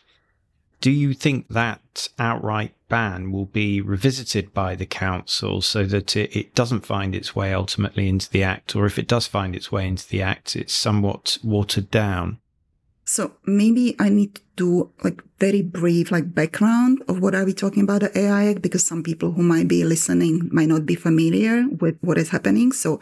Do 0.81 0.91
you 0.91 1.15
think 1.15 1.49
that 1.49 2.09
outright 2.19 2.75
ban 2.89 3.33
will 3.33 3.47
be 3.47 3.81
revisited 3.81 4.53
by 4.55 4.75
the 4.75 4.87
council 4.87 5.61
so 5.61 5.85
that 5.85 6.17
it, 6.17 6.37
it, 6.37 6.55
doesn't 6.55 6.87
find 6.87 7.15
its 7.15 7.35
way 7.35 7.53
ultimately 7.53 8.09
into 8.09 8.31
the 8.31 8.43
act, 8.43 8.77
or 8.77 8.87
if 8.87 8.99
it 8.99 9.09
does 9.09 9.27
find 9.27 9.57
its 9.57 9.73
way 9.73 9.87
into 9.89 10.09
the 10.09 10.23
act, 10.23 10.55
it's 10.55 10.73
somewhat 10.73 11.39
watered 11.43 11.91
down? 11.91 12.39
So 13.05 13.33
maybe 13.47 13.95
I 13.99 14.09
need 14.09 14.35
to 14.35 14.43
do 14.57 14.91
like 15.05 15.23
very 15.39 15.63
brief 15.63 16.11
like 16.11 16.35
background 16.35 17.03
of 17.09 17.21
what 17.21 17.35
are 17.35 17.45
we 17.45 17.53
talking 17.53 17.85
about 17.85 18.01
the 18.01 18.19
AI 18.19 18.49
Act 18.49 18.63
because 18.63 18.85
some 18.85 19.03
people 19.03 19.33
who 19.33 19.43
might 19.43 19.69
be 19.69 19.85
listening 19.85 20.49
might 20.51 20.69
not 20.69 20.87
be 20.87 20.97
familiar 20.97 21.69
with 21.69 21.97
what 22.01 22.19
is 22.19 22.31
happening. 22.31 22.73
So 22.73 23.01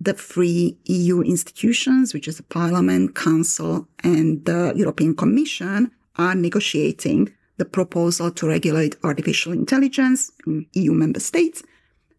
the 0.00 0.12
three 0.12 0.76
EU 0.84 1.22
institutions, 1.22 2.12
which 2.12 2.28
is 2.28 2.36
the 2.36 2.42
Parliament, 2.42 3.14
Council, 3.14 3.88
and 4.04 4.44
the 4.44 4.72
European 4.76 5.16
Commission, 5.16 5.92
are 6.18 6.34
negotiating 6.34 7.32
the 7.56 7.64
proposal 7.64 8.30
to 8.30 8.46
regulate 8.46 8.96
artificial 9.02 9.52
intelligence 9.52 10.30
in 10.46 10.66
EU 10.74 10.92
member 10.92 11.20
states, 11.20 11.62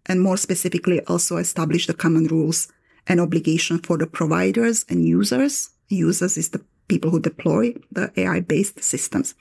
and 0.05 0.21
more 0.21 0.37
specifically, 0.37 1.01
also 1.05 1.37
establish 1.37 1.87
the 1.87 1.93
common 1.93 2.25
rules 2.27 2.67
and 3.07 3.19
obligation 3.19 3.79
for 3.79 3.97
the 3.97 4.07
providers 4.07 4.85
and 4.89 5.07
users. 5.07 5.69
Users 5.87 6.37
is 6.37 6.49
the 6.49 6.61
people 6.87 7.11
who 7.11 7.19
deploy 7.19 7.73
the 7.91 8.11
AI 8.17 8.39
based 8.39 8.83
systems. 8.83 9.35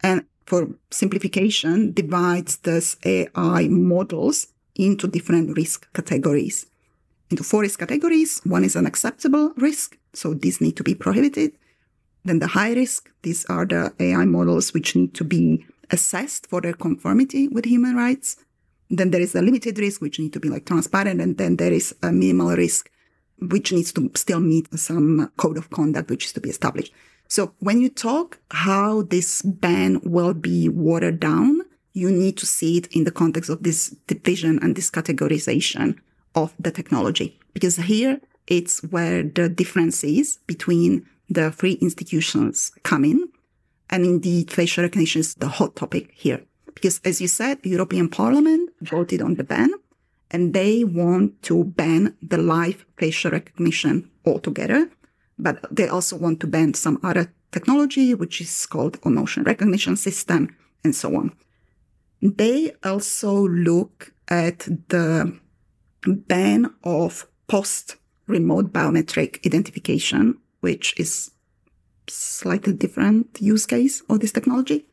And 0.00 0.24
for 0.46 0.68
simplification, 0.90 1.92
divides 1.92 2.56
these 2.58 2.96
AI 3.04 3.68
models 3.68 4.48
into 4.74 5.06
different 5.06 5.56
risk 5.56 5.92
categories. 5.92 6.66
into 7.30 7.44
four 7.44 7.60
risk 7.60 7.78
categories. 7.78 8.40
One 8.44 8.64
is 8.64 8.76
an 8.76 8.86
acceptable 8.86 9.52
risk, 9.56 9.98
so 10.14 10.34
these 10.34 10.60
need 10.60 10.76
to 10.76 10.82
be 10.82 10.94
prohibited. 10.94 11.52
Then 12.24 12.40
the 12.40 12.48
high 12.48 12.74
risk, 12.74 13.10
these 13.22 13.44
are 13.46 13.64
the 13.64 13.92
AI 13.98 14.24
models 14.24 14.74
which 14.74 14.94
need 14.94 15.14
to 15.14 15.24
be 15.24 15.64
assessed 15.90 16.46
for 16.46 16.60
their 16.60 16.74
conformity 16.74 17.48
with 17.48 17.64
human 17.64 17.96
rights. 17.96 18.36
Then 18.90 19.10
there 19.10 19.20
is 19.20 19.34
a 19.34 19.42
limited 19.42 19.78
risk, 19.78 20.00
which 20.00 20.18
need 20.18 20.32
to 20.32 20.40
be 20.40 20.48
like 20.48 20.66
transparent. 20.66 21.20
And 21.20 21.36
then 21.38 21.56
there 21.56 21.72
is 21.72 21.94
a 22.02 22.12
minimal 22.12 22.56
risk, 22.56 22.90
which 23.40 23.72
needs 23.72 23.92
to 23.94 24.10
still 24.14 24.40
meet 24.40 24.66
some 24.78 25.30
code 25.36 25.58
of 25.58 25.70
conduct, 25.70 26.10
which 26.10 26.26
is 26.26 26.32
to 26.32 26.40
be 26.40 26.50
established. 26.50 26.92
So 27.28 27.52
when 27.60 27.80
you 27.80 27.90
talk 27.90 28.38
how 28.50 29.02
this 29.02 29.42
ban 29.42 30.00
will 30.02 30.32
be 30.32 30.68
watered 30.68 31.20
down, 31.20 31.60
you 31.92 32.10
need 32.10 32.38
to 32.38 32.46
see 32.46 32.78
it 32.78 32.86
in 32.88 33.04
the 33.04 33.10
context 33.10 33.50
of 33.50 33.62
this 33.62 33.90
division 34.06 34.58
and 34.62 34.74
this 34.74 34.90
categorization 34.90 35.98
of 36.34 36.54
the 36.58 36.70
technology. 36.70 37.38
Because 37.52 37.76
here 37.76 38.20
it's 38.46 38.82
where 38.84 39.22
the 39.22 39.48
difference 39.48 40.02
is 40.04 40.38
between 40.46 41.06
the 41.28 41.52
free 41.52 41.78
institutions 41.80 42.72
come 42.82 43.04
in. 43.04 43.28
And 43.90 44.04
indeed, 44.04 44.50
facial 44.50 44.84
recognition 44.84 45.20
is 45.20 45.34
the 45.34 45.48
hot 45.48 45.76
topic 45.76 46.10
here. 46.14 46.42
Because 46.74 47.00
as 47.04 47.20
you 47.20 47.28
said, 47.28 47.62
the 47.62 47.70
European 47.70 48.08
Parliament 48.08 48.70
voted 48.82 49.22
on 49.22 49.34
the 49.34 49.44
ban 49.44 49.70
and 50.30 50.52
they 50.52 50.84
want 50.84 51.42
to 51.42 51.64
ban 51.64 52.14
the 52.22 52.38
live 52.38 52.84
facial 52.98 53.30
recognition 53.30 54.10
altogether. 54.26 54.90
But 55.38 55.64
they 55.74 55.88
also 55.88 56.16
want 56.16 56.40
to 56.40 56.46
ban 56.46 56.74
some 56.74 56.98
other 57.02 57.32
technology, 57.50 58.14
which 58.14 58.40
is 58.40 58.66
called 58.66 58.98
emotion 59.04 59.44
recognition 59.44 59.96
system 59.96 60.54
and 60.84 60.94
so 60.94 61.16
on. 61.16 61.32
They 62.20 62.72
also 62.84 63.46
look 63.48 64.12
at 64.28 64.68
the 64.88 65.38
ban 66.06 66.74
of 66.84 67.26
post 67.46 67.96
remote 68.26 68.72
biometric 68.72 69.44
identification, 69.46 70.38
which 70.60 70.98
is 70.98 71.30
slightly 72.08 72.72
different 72.72 73.38
use 73.40 73.66
case 73.66 74.02
of 74.08 74.20
this 74.20 74.32
technology. 74.32 74.86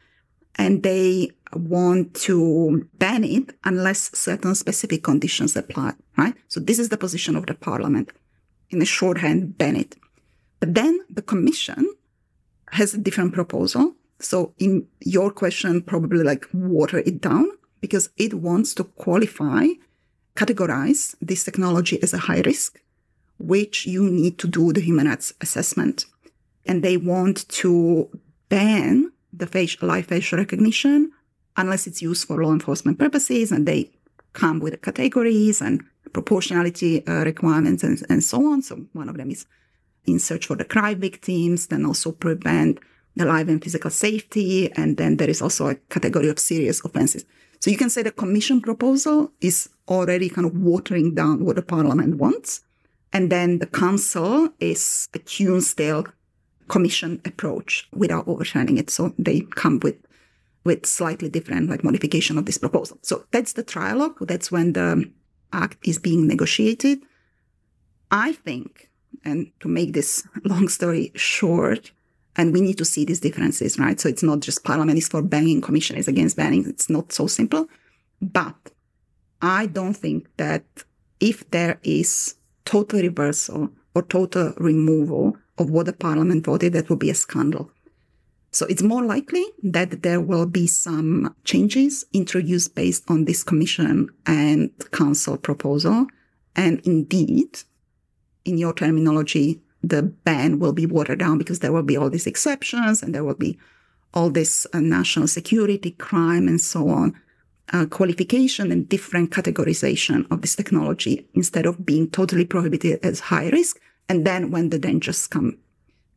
And 0.56 0.84
they 0.84 1.32
want 1.54 2.14
to 2.14 2.88
ban 2.96 3.24
it 3.24 3.56
unless 3.64 4.18
certain 4.18 4.56
specific 4.56 5.04
conditions 5.04 5.56
apply, 5.56 5.94
right? 6.18 6.34
So 6.48 6.60
this 6.60 6.80
is 6.80 6.90
the 6.90 6.98
position 6.98 7.36
of 7.36 7.46
the 7.46 7.54
parliament. 7.54 8.12
In 8.70 8.82
a 8.82 8.86
shorthand, 8.86 9.58
ban 9.58 9.76
it. 9.76 9.96
But 10.60 10.74
then 10.74 11.00
the 11.10 11.22
commission 11.22 11.94
has 12.72 12.94
a 12.94 12.98
different 12.98 13.34
proposal. 13.34 13.96
So 14.20 14.54
in 14.58 14.88
your 15.02 15.32
question, 15.32 15.82
probably 15.82 16.24
like 16.24 16.48
water 16.54 17.00
it 17.00 17.22
down 17.22 17.48
because 17.82 18.10
it 18.18 18.34
wants 18.34 18.74
to 18.76 18.84
qualify, 18.84 19.68
categorize 20.36 21.16
this 21.22 21.44
technology 21.44 22.02
as 22.02 22.14
a 22.14 22.18
high 22.18 22.42
risk, 22.42 22.80
which 23.38 23.86
you 23.86 24.10
need 24.10 24.38
to 24.40 24.48
do 24.48 24.74
the 24.74 24.82
human 24.82 25.08
rights 25.08 25.34
assessment. 25.42 26.06
And 26.66 26.84
they 26.84 26.98
want 26.98 27.48
to 27.50 28.10
ban 28.50 29.12
the 29.32 29.48
facial, 29.48 29.88
live 29.88 30.08
facial 30.08 30.40
recognition 30.40 31.12
unless 31.58 31.88
it's 31.88 32.02
used 32.02 32.28
for 32.28 32.42
law 32.42 32.52
enforcement 32.52 33.00
purposes 33.00 33.52
and 33.52 33.68
they 33.68 33.92
come 34.34 34.60
with 34.60 34.82
categories 34.82 35.62
and 35.62 35.84
proportionality 36.14 37.06
uh, 37.08 37.24
requirements 37.24 37.84
and, 37.84 38.02
and 38.10 38.24
so 38.24 38.46
on. 38.52 38.62
So 38.62 38.86
one 38.94 39.10
of 39.10 39.18
them 39.18 39.32
is 39.32 39.46
in 40.06 40.20
search 40.20 40.46
for 40.48 40.56
the 40.56 40.66
crime 40.66 41.00
victims, 41.00 41.68
then 41.68 41.86
also 41.86 42.12
prevent 42.12 42.80
the 43.16 43.26
life 43.26 43.48
and 43.48 43.64
physical 43.64 43.90
safety. 43.90 44.72
And 44.74 44.98
then 44.98 45.18
there 45.18 45.30
is 45.30 45.42
also 45.42 45.70
a 45.70 45.76
category 45.76 46.30
of 46.30 46.40
serious 46.40 46.84
offenses. 46.84 47.26
So 47.60 47.72
you 47.72 47.78
can 47.78 47.90
say 47.90 48.04
the 48.04 48.12
commission 48.12 48.62
proposal 48.62 49.32
is 49.42 49.70
already 49.88 50.30
kind 50.30 50.46
of 50.46 50.56
watering 50.56 51.16
down 51.16 51.44
what 51.44 51.56
the 51.56 51.62
parliament 51.62 52.18
wants. 52.18 52.62
And 53.16 53.32
then 53.32 53.60
the 53.60 53.66
council 53.66 54.50
is 54.60 55.08
a 55.14 55.20
tune 55.20 55.62
still 55.62 56.06
commission 56.68 57.22
approach 57.24 57.88
without 57.94 58.28
overturning 58.28 58.78
it. 58.78 58.90
So 58.90 59.14
they 59.18 59.40
come 59.40 59.80
with 59.82 59.96
with 60.66 60.86
slightly 60.86 61.30
different 61.30 61.70
like 61.70 61.82
modification 61.82 62.38
of 62.38 62.46
this 62.46 62.58
proposal. 62.58 62.98
So 63.04 63.24
that's 63.32 63.54
the 63.54 63.64
trialogue. 63.64 64.28
That's 64.28 64.52
when 64.52 64.74
the 64.74 65.10
act 65.54 65.78
is 65.88 65.98
being 65.98 66.28
negotiated. 66.28 67.00
I 68.12 68.34
think, 68.34 68.90
and 69.24 69.50
to 69.62 69.70
make 69.70 69.94
this 69.94 70.28
long 70.44 70.68
story 70.68 71.14
short, 71.16 71.92
and 72.36 72.52
we 72.52 72.60
need 72.60 72.78
to 72.80 72.86
see 72.86 73.06
these 73.06 73.22
differences, 73.22 73.80
right? 73.80 73.98
So 73.98 74.10
it's 74.10 74.24
not 74.24 74.42
just 74.42 74.66
parliament 74.66 74.98
is 74.98 75.08
for 75.08 75.22
banning, 75.22 75.62
commission 75.62 75.96
is 75.96 76.10
against 76.10 76.36
banning. 76.36 76.68
It's 76.68 76.90
not 76.90 77.14
so 77.14 77.28
simple. 77.28 77.70
But 78.22 78.58
I 79.42 79.68
don't 79.68 79.96
think 79.96 80.28
that 80.36 80.66
if 81.22 81.50
there 81.52 81.80
is 81.84 82.36
total 82.66 83.02
reversal 83.02 83.70
or 83.94 84.02
total 84.04 84.54
removal 84.58 85.38
of 85.58 85.70
what 85.70 85.86
the 85.86 85.94
parliament 85.94 86.46
voted, 86.46 86.74
that 86.74 86.90
will 86.90 86.98
be 86.98 87.10
a 87.10 87.16
scandal. 87.16 87.72
So 88.52 88.66
it's 88.68 88.82
more 88.82 89.04
likely 89.04 89.46
that 89.64 90.02
there 90.02 90.22
will 90.22 90.46
be 90.46 90.66
some 90.68 91.36
changes 91.44 92.06
introduced 92.14 92.74
based 92.74 93.04
on 93.10 93.26
this 93.26 93.44
commission 93.44 94.10
and 94.26 94.72
council 94.92 95.38
proposal. 95.38 96.08
And 96.56 96.80
indeed, 96.86 97.60
in 98.46 98.58
your 98.58 98.74
terminology, 98.74 99.62
the 99.84 100.04
ban 100.04 100.60
will 100.60 100.74
be 100.74 100.86
watered 100.86 101.20
down 101.20 101.38
because 101.38 101.60
there 101.60 101.72
will 101.72 101.84
be 101.84 101.98
all 101.98 102.10
these 102.10 102.28
exceptions 102.28 103.04
and 103.04 103.14
there 103.14 103.24
will 103.24 103.36
be 103.36 103.58
all 104.14 104.30
this 104.30 104.66
uh, 104.74 104.80
national 104.80 105.28
security, 105.28 105.92
crime, 105.92 106.48
and 106.48 106.62
so 106.62 106.88
on, 106.88 107.14
uh, 107.74 107.86
qualification 107.86 108.72
and 108.72 108.88
different 108.88 109.32
categorization 109.32 110.30
of 110.32 110.42
this 110.42 110.56
technology 110.56 111.28
instead 111.34 111.66
of 111.66 111.86
being 111.86 112.10
totally 112.10 112.46
prohibited 112.46 113.00
as 113.04 113.20
high 113.20 113.50
risk. 113.50 113.80
And 114.08 114.26
then 114.26 114.52
when 114.52 114.70
the 114.70 114.80
dangers 114.80 115.28
come 115.28 115.58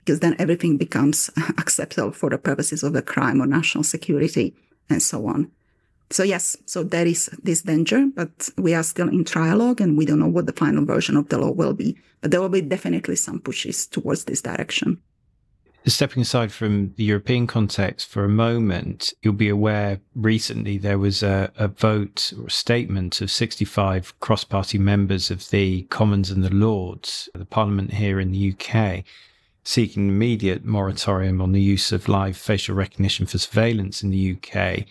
because 0.09 0.21
then 0.21 0.37
everything 0.39 0.79
becomes 0.79 1.29
acceptable 1.59 2.13
for 2.13 2.31
the 2.31 2.39
purposes 2.39 2.83
of 2.83 2.95
the 2.95 3.03
crime 3.03 3.43
or 3.43 3.47
national 3.47 3.85
security 3.85 4.55
and 4.89 5.03
so 5.03 5.27
on. 5.27 5.51
So 6.09 6.23
yes, 6.23 6.57
so 6.65 6.83
there 6.83 7.07
is 7.07 7.29
this 7.43 7.61
danger, 7.61 8.07
but 8.17 8.49
we 8.57 8.73
are 8.73 8.83
still 8.83 9.09
in 9.09 9.25
trialogue 9.25 9.81
and 9.81 9.99
we 9.99 10.07
don't 10.07 10.19
know 10.19 10.27
what 10.27 10.47
the 10.47 10.55
final 10.55 10.87
version 10.87 11.15
of 11.19 11.29
the 11.29 11.37
law 11.37 11.51
will 11.51 11.75
be. 11.75 11.99
But 12.23 12.31
there 12.31 12.41
will 12.41 12.49
be 12.49 12.63
definitely 12.63 13.17
some 13.17 13.39
pushes 13.39 13.87
towards 13.87 14.25
this 14.25 14.41
direction. 14.41 14.99
Stepping 15.87 16.21
aside 16.21 16.53
from 16.53 16.93
the 16.97 17.05
European 17.05 17.47
context 17.47 18.09
for 18.09 18.25
a 18.25 18.29
moment, 18.29 19.15
you'll 19.23 19.33
be 19.33 19.49
aware 19.49 20.01
recently 20.15 20.77
there 20.77 20.99
was 20.99 21.23
a, 21.23 21.51
a 21.57 21.69
vote 21.69 22.33
or 22.39 22.51
statement 22.51 23.21
of 23.21 23.31
65 23.31 24.19
cross 24.21 24.45
party 24.45 24.77
members 24.77 25.31
of 25.31 25.49
the 25.49 25.83
Commons 25.85 26.31
and 26.31 26.45
the 26.45 26.55
Lords, 26.55 27.31
the 27.35 27.47
Parliament 27.47 27.95
here 27.95 28.21
in 28.21 28.33
the 28.33 28.53
UK, 28.53 29.05
seeking 29.65 30.09
immediate 30.09 30.65
moratorium 30.65 31.41
on 31.41 31.53
the 31.53 31.63
use 31.63 31.91
of 31.91 32.09
live 32.09 32.37
facial 32.37 32.75
recognition 32.75 33.25
for 33.25 33.39
surveillance 33.39 34.03
in 34.03 34.11
the 34.11 34.37
UK. 34.37 34.85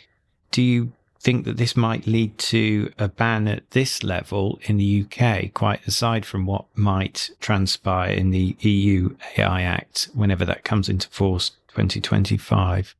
Do 0.52 0.64
you 0.64 0.94
think 1.28 1.44
that 1.44 1.58
this 1.58 1.76
might 1.76 2.08
lead 2.08 2.38
to 2.38 2.90
a 2.98 3.10
ban 3.10 3.50
at 3.50 3.70
this 3.72 4.02
level 4.02 4.58
in 4.64 4.78
the 4.78 5.04
UK, 5.04 5.54
quite 5.54 5.86
aside 5.86 6.26
from 6.26 6.46
what 6.46 6.64
might 6.74 7.32
transpire 7.42 8.12
in 8.12 8.32
the 8.32 8.56
EU 8.62 9.14
AI 9.38 9.62
Act 9.62 10.08
whenever 10.14 10.46
that 10.46 10.64
comes 10.64 10.88
into 10.88 11.10
force 11.10 11.50
2025? 11.68 12.96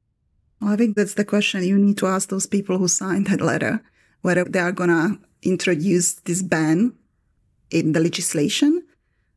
Well, 0.60 0.74
I 0.74 0.76
think 0.76 0.98
that's 0.98 1.14
the 1.14 1.24
question 1.24 1.64
you 1.64 1.78
need 1.78 1.98
to 2.00 2.08
ask 2.08 2.28
those 2.28 2.48
people 2.48 2.78
who 2.78 2.90
signed 2.90 3.28
that 3.28 3.40
letter 3.40 3.82
whether 4.24 4.44
they 4.44 4.60
are 4.60 4.74
going 4.74 4.90
to 4.90 5.18
introduce 5.42 6.16
this 6.16 6.42
ban 6.42 6.92
in 7.72 7.94
the 7.94 8.02
legislation. 8.02 8.84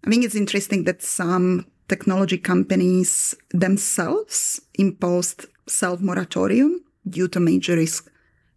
I 0.04 0.10
think 0.10 0.24
it's 0.24 0.34
interesting 0.34 0.82
that 0.84 1.00
some 1.00 1.64
technology 1.86 2.38
companies 2.38 3.36
themselves 3.50 4.60
imposed 4.74 5.46
self 5.68 6.00
moratorium 6.00 6.80
due 7.08 7.28
to 7.28 7.38
major 7.38 7.76
risks 7.76 8.10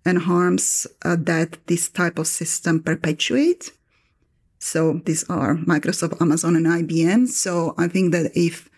and 0.05 0.19
harms 0.19 0.87
uh, 1.03 1.15
that 1.19 1.57
this 1.67 1.89
type 1.89 2.19
of 2.19 2.27
system 2.27 2.81
perpetuate. 2.81 3.71
So 4.59 5.01
these 5.05 5.29
are 5.29 5.55
Microsoft, 5.55 6.21
Amazon, 6.21 6.55
and 6.55 6.65
IBM. 6.65 7.27
So 7.27 7.73
I 7.77 7.87
think 7.87 8.11
that 8.13 8.31
if 8.35 8.69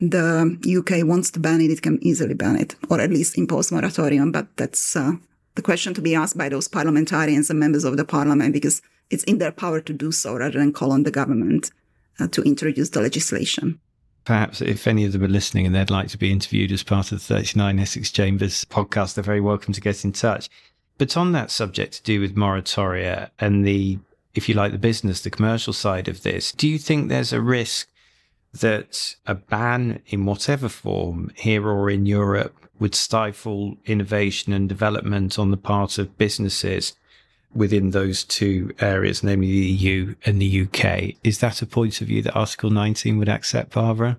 the 0.00 0.56
UK 0.78 1.06
wants 1.06 1.30
to 1.32 1.40
ban 1.40 1.60
it, 1.60 1.70
it 1.70 1.82
can 1.82 1.98
easily 2.02 2.34
ban 2.34 2.56
it, 2.56 2.76
or 2.90 3.00
at 3.00 3.10
least 3.10 3.38
impose 3.38 3.72
moratorium. 3.72 4.32
But 4.32 4.56
that's 4.56 4.96
uh, 4.96 5.12
the 5.54 5.62
question 5.62 5.94
to 5.94 6.00
be 6.00 6.14
asked 6.14 6.36
by 6.36 6.48
those 6.48 6.68
parliamentarians 6.68 7.50
and 7.50 7.60
members 7.60 7.84
of 7.84 7.96
the 7.96 8.04
parliament, 8.04 8.52
because 8.52 8.82
it's 9.10 9.24
in 9.24 9.38
their 9.38 9.52
power 9.52 9.80
to 9.80 9.92
do 9.92 10.12
so 10.12 10.36
rather 10.36 10.58
than 10.58 10.72
call 10.72 10.92
on 10.92 11.02
the 11.02 11.10
government 11.10 11.70
uh, 12.18 12.28
to 12.28 12.42
introduce 12.42 12.90
the 12.90 13.00
legislation 13.00 13.80
perhaps 14.24 14.60
if 14.60 14.86
any 14.86 15.04
of 15.04 15.12
them 15.12 15.22
are 15.22 15.28
listening 15.28 15.66
and 15.66 15.74
they'd 15.74 15.90
like 15.90 16.08
to 16.08 16.18
be 16.18 16.32
interviewed 16.32 16.72
as 16.72 16.82
part 16.82 17.12
of 17.12 17.18
the 17.18 17.24
39 17.24 17.78
Essex 17.78 18.10
Chambers 18.10 18.64
podcast, 18.64 19.14
they're 19.14 19.24
very 19.24 19.40
welcome 19.40 19.72
to 19.74 19.80
get 19.80 20.04
in 20.04 20.12
touch. 20.12 20.48
But 20.98 21.16
on 21.16 21.32
that 21.32 21.50
subject 21.50 21.94
to 21.94 22.02
do 22.02 22.20
with 22.20 22.36
moratoria 22.36 23.30
and 23.38 23.66
the, 23.66 23.98
if 24.34 24.48
you 24.48 24.54
like, 24.54 24.72
the 24.72 24.78
business, 24.78 25.20
the 25.20 25.30
commercial 25.30 25.72
side 25.72 26.08
of 26.08 26.22
this, 26.22 26.52
do 26.52 26.68
you 26.68 26.78
think 26.78 27.08
there's 27.08 27.32
a 27.32 27.40
risk 27.40 27.88
that 28.52 29.16
a 29.26 29.34
ban 29.34 30.00
in 30.06 30.24
whatever 30.24 30.68
form 30.68 31.32
here 31.34 31.68
or 31.68 31.90
in 31.90 32.06
Europe 32.06 32.54
would 32.78 32.94
stifle 32.94 33.76
innovation 33.86 34.52
and 34.52 34.68
development 34.68 35.38
on 35.38 35.50
the 35.50 35.56
part 35.56 35.98
of 35.98 36.16
businesses 36.18 36.94
within 37.54 37.90
those 37.90 38.24
two 38.24 38.74
areas, 38.80 39.22
namely 39.22 39.46
the 39.46 39.66
EU 39.66 40.14
and 40.24 40.40
the 40.40 40.62
UK. 40.62 41.14
Is 41.22 41.38
that 41.38 41.62
a 41.62 41.66
point 41.66 42.00
of 42.00 42.08
view 42.08 42.22
that 42.22 42.34
Article 42.34 42.70
19 42.70 43.18
would 43.18 43.28
accept, 43.28 43.72
Barbora? 43.72 44.18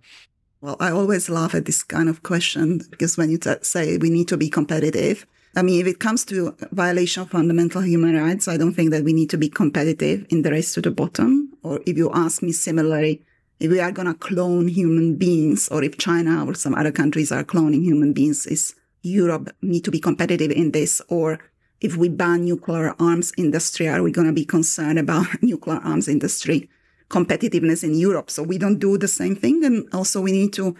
Well, 0.61 0.77
I 0.79 0.91
always 0.91 1.29
laugh 1.29 1.53
at 1.53 1.65
this 1.65 1.83
kind 1.83 2.09
of 2.09 2.23
question 2.23 2.81
because 2.89 3.17
when 3.17 3.29
you 3.29 3.37
t- 3.37 3.53
say 3.61 3.97
we 3.97 4.09
need 4.09 4.27
to 4.29 4.37
be 4.37 4.49
competitive, 4.49 5.25
I 5.57 5.61
mean, 5.61 5.79
if 5.79 5.87
it 5.87 5.99
comes 5.99 6.25
to 6.25 6.53
violation 6.73 7.23
of 7.23 7.29
fundamental 7.29 7.81
human 7.81 8.15
rights, 8.15 8.49
I 8.49 8.57
don't 8.57 8.73
think 8.73 8.91
that 8.91 9.05
we 9.05 9.13
need 9.13 9.29
to 9.29 9.37
be 9.37 9.47
competitive 9.47 10.25
in 10.29 10.41
the 10.41 10.51
race 10.51 10.73
to 10.73 10.81
the 10.81 10.91
bottom. 10.91 11.53
Or 11.63 11.79
if 11.85 11.95
you 11.95 12.11
ask 12.13 12.43
me 12.43 12.51
similarly, 12.51 13.23
if 13.61 13.71
we 13.71 13.79
are 13.79 13.93
going 13.93 14.07
to 14.07 14.13
clone 14.13 14.67
human 14.67 15.15
beings, 15.15 15.69
or 15.69 15.81
if 15.81 15.97
China 15.97 16.45
or 16.45 16.55
some 16.55 16.75
other 16.75 16.91
countries 16.91 17.31
are 17.31 17.45
cloning 17.45 17.83
human 17.83 18.11
beings, 18.11 18.45
is 18.45 18.75
Europe 19.01 19.49
need 19.61 19.85
to 19.85 19.91
be 19.91 19.99
competitive 19.99 20.51
in 20.51 20.71
this? 20.71 21.01
Or 21.07 21.39
if 21.79 21.95
we 21.95 22.09
ban 22.09 22.43
nuclear 22.43 22.93
arms 22.99 23.31
industry, 23.37 23.87
are 23.87 24.03
we 24.03 24.11
going 24.11 24.27
to 24.27 24.33
be 24.33 24.43
concerned 24.43 24.99
about 24.99 25.27
nuclear 25.41 25.77
arms 25.77 26.09
industry 26.09 26.69
competitiveness 27.09 27.81
in 27.81 27.93
Europe? 27.93 28.29
So 28.29 28.43
we 28.43 28.57
don't 28.57 28.79
do 28.79 28.97
the 28.97 29.07
same 29.07 29.37
thing. 29.37 29.63
And 29.63 29.87
also 29.93 30.19
we 30.19 30.33
need 30.33 30.51
to 30.53 30.75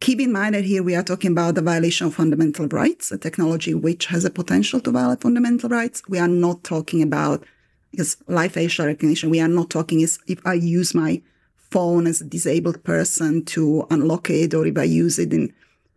keep 0.00 0.20
in 0.20 0.32
mind 0.32 0.54
that 0.54 0.64
here 0.64 0.82
we 0.82 0.94
are 0.94 1.02
talking 1.02 1.32
about 1.32 1.54
the 1.54 1.62
violation 1.62 2.06
of 2.06 2.14
fundamental 2.14 2.68
rights, 2.68 3.10
a 3.10 3.18
technology 3.18 3.74
which 3.74 4.06
has 4.06 4.24
a 4.24 4.30
potential 4.30 4.80
to 4.80 4.90
violate 4.90 5.20
fundamental 5.20 5.68
rights. 5.68 6.02
We 6.08 6.18
are 6.18 6.28
not 6.28 6.64
talking 6.64 7.02
about 7.02 7.44
because 7.90 8.16
live 8.26 8.52
facial 8.52 8.86
recognition, 8.86 9.30
we 9.30 9.40
are 9.40 9.48
not 9.48 9.70
talking 9.70 10.00
is 10.00 10.18
if 10.26 10.44
I 10.46 10.54
use 10.54 10.94
my 10.94 11.22
phone 11.56 12.06
as 12.06 12.20
a 12.20 12.24
disabled 12.24 12.84
person 12.84 13.44
to 13.46 13.86
unlock 13.90 14.30
it 14.30 14.54
or 14.54 14.66
if 14.66 14.76
I 14.76 14.84
use 14.84 15.18
it 15.18 15.32
in 15.32 15.52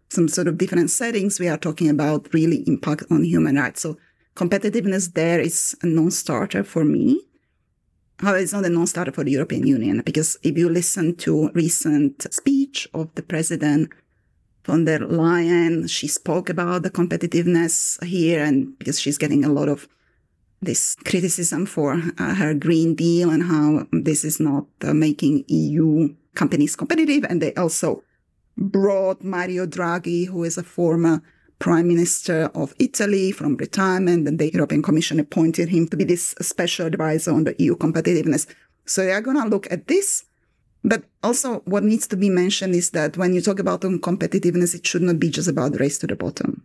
some 0.09 0.27
sort 0.27 0.47
of 0.47 0.57
different 0.57 0.89
settings, 0.89 1.39
we 1.39 1.47
are 1.47 1.57
talking 1.57 1.89
about 1.89 2.33
really 2.33 2.63
impact 2.67 3.03
on 3.11 3.23
human 3.23 3.57
rights. 3.57 3.81
So 3.81 3.97
competitiveness 4.35 5.13
there 5.13 5.39
is 5.39 5.75
a 5.81 5.87
non-starter 5.87 6.63
for 6.63 6.83
me. 6.83 7.21
However, 8.19 8.39
it's 8.39 8.53
not 8.53 8.65
a 8.65 8.69
non-starter 8.69 9.11
for 9.11 9.23
the 9.23 9.31
European 9.31 9.67
Union 9.67 10.01
because 10.05 10.37
if 10.41 10.57
you 10.57 10.69
listen 10.69 11.15
to 11.17 11.49
recent 11.53 12.25
speech 12.69 12.87
of 12.93 13.07
the 13.15 13.23
president 13.23 13.89
von 14.65 14.85
der 14.85 14.99
Leyen, 14.99 15.87
she 15.87 16.07
spoke 16.07 16.49
about 16.49 16.83
the 16.83 16.89
competitiveness 16.89 17.97
here 18.03 18.43
and 18.43 18.77
because 18.77 18.99
she's 18.99 19.17
getting 19.17 19.43
a 19.43 19.49
lot 19.49 19.69
of 19.69 19.87
this 20.61 20.95
criticism 21.05 21.65
for 21.65 21.93
uh, 22.17 22.35
her 22.35 22.53
Green 22.53 22.93
Deal 22.93 23.29
and 23.29 23.43
how 23.43 23.87
this 23.91 24.23
is 24.25 24.39
not 24.39 24.65
uh, 24.83 24.93
making 24.93 25.45
EU 25.47 26.13
companies 26.35 26.75
competitive. 26.75 27.25
And 27.29 27.41
they 27.41 27.53
also 27.55 28.03
brought 28.57 29.23
Mario 29.23 29.65
Draghi, 29.65 30.27
who 30.27 30.43
is 30.43 30.57
a 30.57 30.63
former 30.63 31.21
prime 31.59 31.87
minister 31.87 32.51
of 32.53 32.73
Italy 32.77 33.31
from 33.31 33.55
retirement, 33.55 34.27
and 34.27 34.37
the 34.37 34.51
European 34.51 34.81
Commission 34.81 35.19
appointed 35.19 35.69
him 35.69 35.87
to 35.87 35.97
be 35.97 36.03
this 36.03 36.35
special 36.41 36.85
advisor 36.85 37.31
on 37.31 37.45
the 37.45 37.55
EU 37.57 37.75
competitiveness. 37.75 38.45
So 38.85 39.05
they 39.05 39.13
are 39.13 39.21
going 39.21 39.41
to 39.41 39.47
look 39.47 39.71
at 39.71 39.87
this. 39.87 40.25
But 40.83 41.03
also, 41.23 41.59
what 41.65 41.83
needs 41.83 42.07
to 42.07 42.15
be 42.15 42.29
mentioned 42.29 42.73
is 42.73 42.91
that 42.91 43.17
when 43.17 43.33
you 43.33 43.41
talk 43.41 43.59
about 43.59 43.83
um, 43.83 43.99
competitiveness, 43.99 44.73
it 44.73 44.87
should 44.87 45.01
not 45.01 45.19
be 45.19 45.29
just 45.29 45.49
about 45.49 45.79
race 45.79 45.97
to 45.99 46.07
the 46.07 46.15
bottom. 46.15 46.63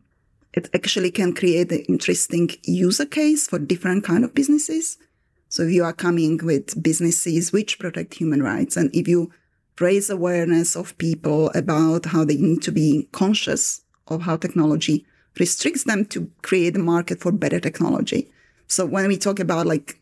It 0.52 0.70
actually 0.72 1.10
can 1.10 1.34
create 1.34 1.72
an 1.72 1.80
interesting 1.88 2.50
user 2.62 3.06
case 3.06 3.48
for 3.48 3.58
different 3.58 4.04
kind 4.04 4.24
of 4.24 4.34
businesses. 4.34 4.98
So 5.48 5.64
if 5.64 5.72
you 5.72 5.84
are 5.84 5.92
coming 5.92 6.38
with 6.42 6.80
businesses 6.80 7.52
which 7.52 7.78
protect 7.78 8.14
human 8.14 8.42
rights, 8.42 8.76
and 8.76 8.94
if 8.94 9.08
you 9.08 9.32
raise 9.80 10.10
awareness 10.10 10.76
of 10.76 10.96
people 10.98 11.50
about 11.54 12.06
how 12.06 12.24
they 12.24 12.36
need 12.36 12.62
to 12.62 12.70
be 12.70 13.08
conscious 13.10 13.82
of 14.06 14.22
how 14.22 14.36
technology 14.36 15.04
restricts 15.38 15.84
them 15.84 16.04
to 16.06 16.30
create 16.42 16.76
a 16.76 16.78
market 16.78 17.20
for 17.20 17.32
better 17.32 17.58
technology. 17.58 18.30
So 18.68 18.86
when 18.86 19.08
we 19.08 19.16
talk 19.16 19.40
about 19.40 19.66
like, 19.66 20.00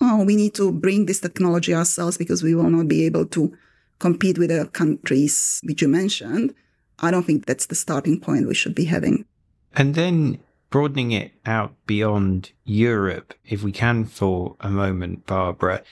oh, 0.00 0.24
we 0.24 0.36
need 0.36 0.54
to 0.54 0.72
bring 0.72 1.06
this 1.06 1.20
technology 1.20 1.74
ourselves 1.74 2.16
because 2.16 2.42
we 2.42 2.54
will 2.54 2.70
not 2.70 2.88
be 2.88 3.04
able 3.04 3.26
to 3.26 3.56
compete 3.98 4.38
with 4.38 4.50
the 4.50 4.66
countries 4.66 5.60
which 5.64 5.82
you 5.82 5.88
mentioned, 5.88 6.54
I 6.98 7.10
don't 7.10 7.24
think 7.24 7.46
that's 7.46 7.66
the 7.66 7.74
starting 7.74 8.20
point 8.20 8.46
we 8.46 8.54
should 8.54 8.74
be 8.74 8.84
having. 8.84 9.24
And 9.74 9.94
then 9.94 10.38
broadening 10.70 11.12
it 11.12 11.32
out 11.44 11.74
beyond 11.86 12.52
Europe, 12.64 13.34
if 13.46 13.62
we 13.62 13.72
can 13.72 14.04
for 14.04 14.56
a 14.60 14.70
moment, 14.70 15.26
Barbora, 15.26 15.82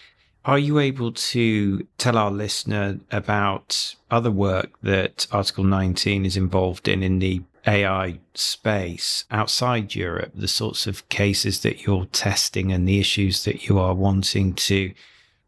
are 0.44 0.58
you 0.58 0.78
able 0.78 1.12
to 1.12 1.86
tell 1.96 2.18
our 2.18 2.30
listener 2.30 3.00
about 3.10 3.94
other 4.10 4.30
work 4.30 4.72
that 4.82 5.26
Article 5.32 5.64
19 5.64 6.26
is 6.26 6.36
involved 6.36 6.86
in 6.86 7.02
in 7.02 7.18
the 7.18 7.42
AI 7.66 8.18
space 8.34 9.24
outside 9.30 9.94
Europe, 9.94 10.32
the 10.34 10.48
sorts 10.48 10.86
of 10.86 11.08
cases 11.08 11.60
that 11.60 11.86
you're 11.86 12.06
testing 12.06 12.72
and 12.72 12.86
the 12.86 12.98
issues 12.98 13.44
that 13.44 13.68
you 13.68 13.78
are 13.78 13.94
wanting 13.94 14.54
to 14.54 14.92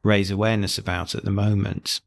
raise 0.03 0.31
awareness 0.31 0.79
about 0.79 1.15
at 1.15 1.25
the 1.25 1.31
moment? 1.31 2.01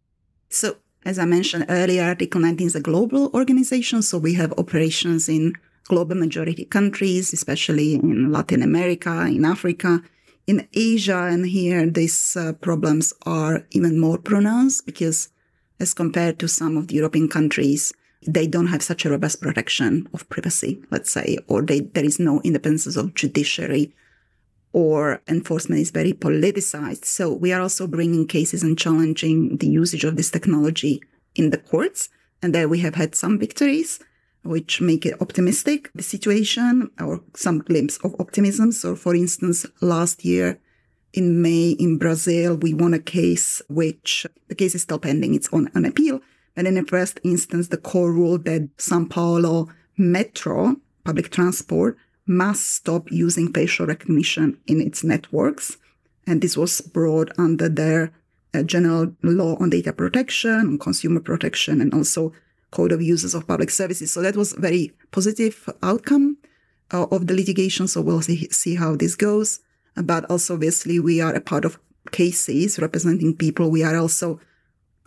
So, 0.50 0.78
as 1.06 1.20
I 1.20 1.26
mentioned 1.26 1.66
earlier, 1.70 2.04
Article 2.04 2.42
19 2.42 2.68
is 2.68 2.76
a 2.76 2.82
global 2.82 3.30
organization. 3.34 4.02
So, 4.02 4.18
we 4.18 4.34
have 4.36 4.54
operations 4.58 5.30
in 5.30 5.54
global 5.88 6.16
majority 6.16 6.66
countries, 6.66 7.34
especially 7.34 7.96
in 7.96 8.32
Latin 8.32 8.64
America, 8.64 9.28
in 9.28 9.46
Africa, 9.46 10.02
in 10.50 10.68
Asia 10.74 11.30
and 11.32 11.46
here 11.46 11.88
these 11.88 12.36
uh, 12.36 12.54
problems 12.54 13.14
are 13.24 13.68
even 13.70 14.00
more 14.00 14.18
pronounced 14.18 14.84
because 14.84 15.30
as 15.80 15.94
compared 15.94 16.40
to 16.40 16.48
some 16.48 16.76
of 16.76 16.88
the 16.88 16.96
European 16.96 17.28
countries, 17.28 17.94
they 18.28 18.48
don't 18.48 18.68
have 18.68 18.84
such 18.84 19.06
a 19.06 19.10
robust 19.10 19.42
protection 19.42 20.08
of 20.14 20.28
privacy, 20.30 20.82
let's 20.92 21.12
say, 21.12 21.38
or 21.48 21.62
they, 21.62 21.82
there 21.82 22.04
is 22.04 22.20
no 22.20 22.42
independence 22.42 22.96
of 22.96 23.14
judiciary 23.14 23.94
or 24.72 25.22
enforcement 25.28 25.82
is 25.82 25.92
very 25.92 26.14
politicized. 26.14 27.06
So 27.06 27.34
we 27.34 27.52
are 27.52 27.62
also 27.62 27.88
bringing 27.88 28.28
cases 28.28 28.62
and 28.62 28.78
challenging 28.78 29.58
the 29.58 29.68
usage 29.68 30.04
of 30.04 30.16
this 30.16 30.30
technology 30.30 31.02
in 31.36 31.50
the 31.50 31.58
courts. 31.58 32.10
And 32.42 32.54
there 32.54 32.70
we 32.70 32.80
have 32.80 32.96
had 32.96 33.16
some 33.16 33.40
victories 33.40 34.00
which 34.44 34.80
make 34.80 35.06
it 35.06 35.22
optimistic, 35.22 35.90
the 35.94 36.04
situation, 36.04 36.90
or 37.00 37.22
some 37.36 37.60
glimpse 37.60 37.98
of 38.04 38.16
optimism. 38.20 38.72
So, 38.72 38.96
for 38.96 39.14
instance, 39.16 39.66
last 39.82 40.24
year 40.24 40.60
in 41.14 41.42
May 41.42 41.72
in 41.72 41.98
Brazil, 41.98 42.56
we 42.56 42.74
won 42.74 42.94
a 42.94 43.00
case 43.00 43.62
which 43.68 44.26
the 44.48 44.56
case 44.56 44.76
is 44.76 44.84
still 44.84 45.00
pending. 45.00 45.34
It's 45.34 45.50
on 45.50 45.70
an 45.74 45.84
appeal. 45.84 46.22
But 46.56 46.66
in 46.66 46.76
the 46.76 46.84
first 46.84 47.20
instance, 47.24 47.68
the 47.68 47.78
court 47.78 48.14
ruled 48.14 48.46
that 48.46 48.70
Sao 48.78 49.06
Paulo 49.06 49.70
Metro, 49.98 50.76
public 51.04 51.30
transport, 51.30 51.98
must 52.26 52.70
stop 52.70 53.12
using 53.12 53.52
facial 53.52 53.88
recognition 53.88 54.58
in 54.68 54.82
its 54.82 55.04
networks. 55.04 55.78
And 56.28 56.42
this 56.42 56.56
was 56.56 56.82
brought 56.82 57.32
under 57.40 57.70
their 57.70 58.12
uh, 58.54 58.64
general 58.64 59.16
law 59.24 59.58
on 59.60 59.70
data 59.70 59.94
protection, 59.94 60.52
on 60.52 60.80
consumer 60.80 61.20
protection, 61.20 61.82
and 61.82 61.94
also 61.94 62.34
code 62.72 62.92
of 62.92 63.02
uses 63.02 63.34
of 63.34 63.48
public 63.48 63.70
services. 63.70 64.12
So 64.12 64.22
that 64.22 64.36
was 64.36 64.54
a 64.54 64.60
very 64.60 64.94
positive 65.12 65.70
outcome 65.82 66.38
uh, 66.92 67.08
of 67.12 67.28
the 67.28 67.34
litigation. 67.34 67.88
So 67.88 68.02
we'll 68.02 68.22
see, 68.22 68.48
see 68.50 68.76
how 68.76 68.96
this 68.96 69.16
goes. 69.16 69.60
But 69.96 70.26
also, 70.26 70.54
obviously, 70.54 71.00
we 71.00 71.20
are 71.22 71.34
a 71.34 71.42
part 71.42 71.66
of 71.66 71.80
cases 72.12 72.80
representing 72.80 73.36
people. 73.36 73.72
We 73.72 73.84
are 73.84 73.98
also 73.98 74.40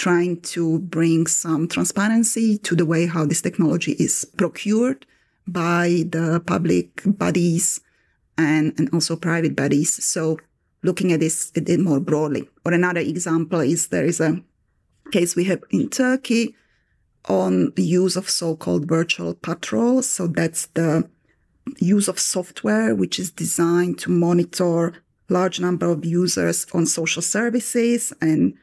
trying 0.02 0.40
to 0.40 0.80
bring 0.80 1.28
some 1.28 1.68
transparency 1.68 2.58
to 2.58 2.74
the 2.74 2.84
way 2.84 3.06
how 3.06 3.24
this 3.24 3.40
technology 3.40 3.92
is 4.00 4.24
procured 4.36 5.06
by 5.46 6.02
the 6.08 6.42
public 6.44 7.02
bodies 7.06 7.80
and, 8.36 8.74
and 8.78 8.90
also 8.92 9.14
private 9.14 9.54
bodies. 9.54 10.04
So 10.04 10.40
looking 10.82 11.12
at 11.12 11.20
this 11.20 11.52
a 11.54 11.60
bit 11.60 11.78
more 11.78 12.00
broadly. 12.00 12.48
Or 12.64 12.72
another 12.72 12.98
example 12.98 13.60
is 13.60 13.88
there 13.88 14.04
is 14.04 14.18
a 14.18 14.42
case 15.12 15.36
we 15.36 15.44
have 15.44 15.62
in 15.70 15.88
Turkey 15.88 16.56
on 17.28 17.72
the 17.76 17.84
use 17.84 18.16
of 18.16 18.28
so-called 18.28 18.88
virtual 18.88 19.34
patrols. 19.34 20.08
So 20.08 20.26
that's 20.26 20.66
the 20.74 21.08
use 21.78 22.08
of 22.08 22.18
software 22.18 22.92
which 22.96 23.20
is 23.20 23.30
designed 23.30 24.00
to 24.00 24.10
monitor 24.10 24.94
large 25.28 25.60
number 25.60 25.88
of 25.88 26.04
users 26.04 26.66
on 26.74 26.86
social 26.86 27.22
services 27.22 28.12
and 28.20 28.54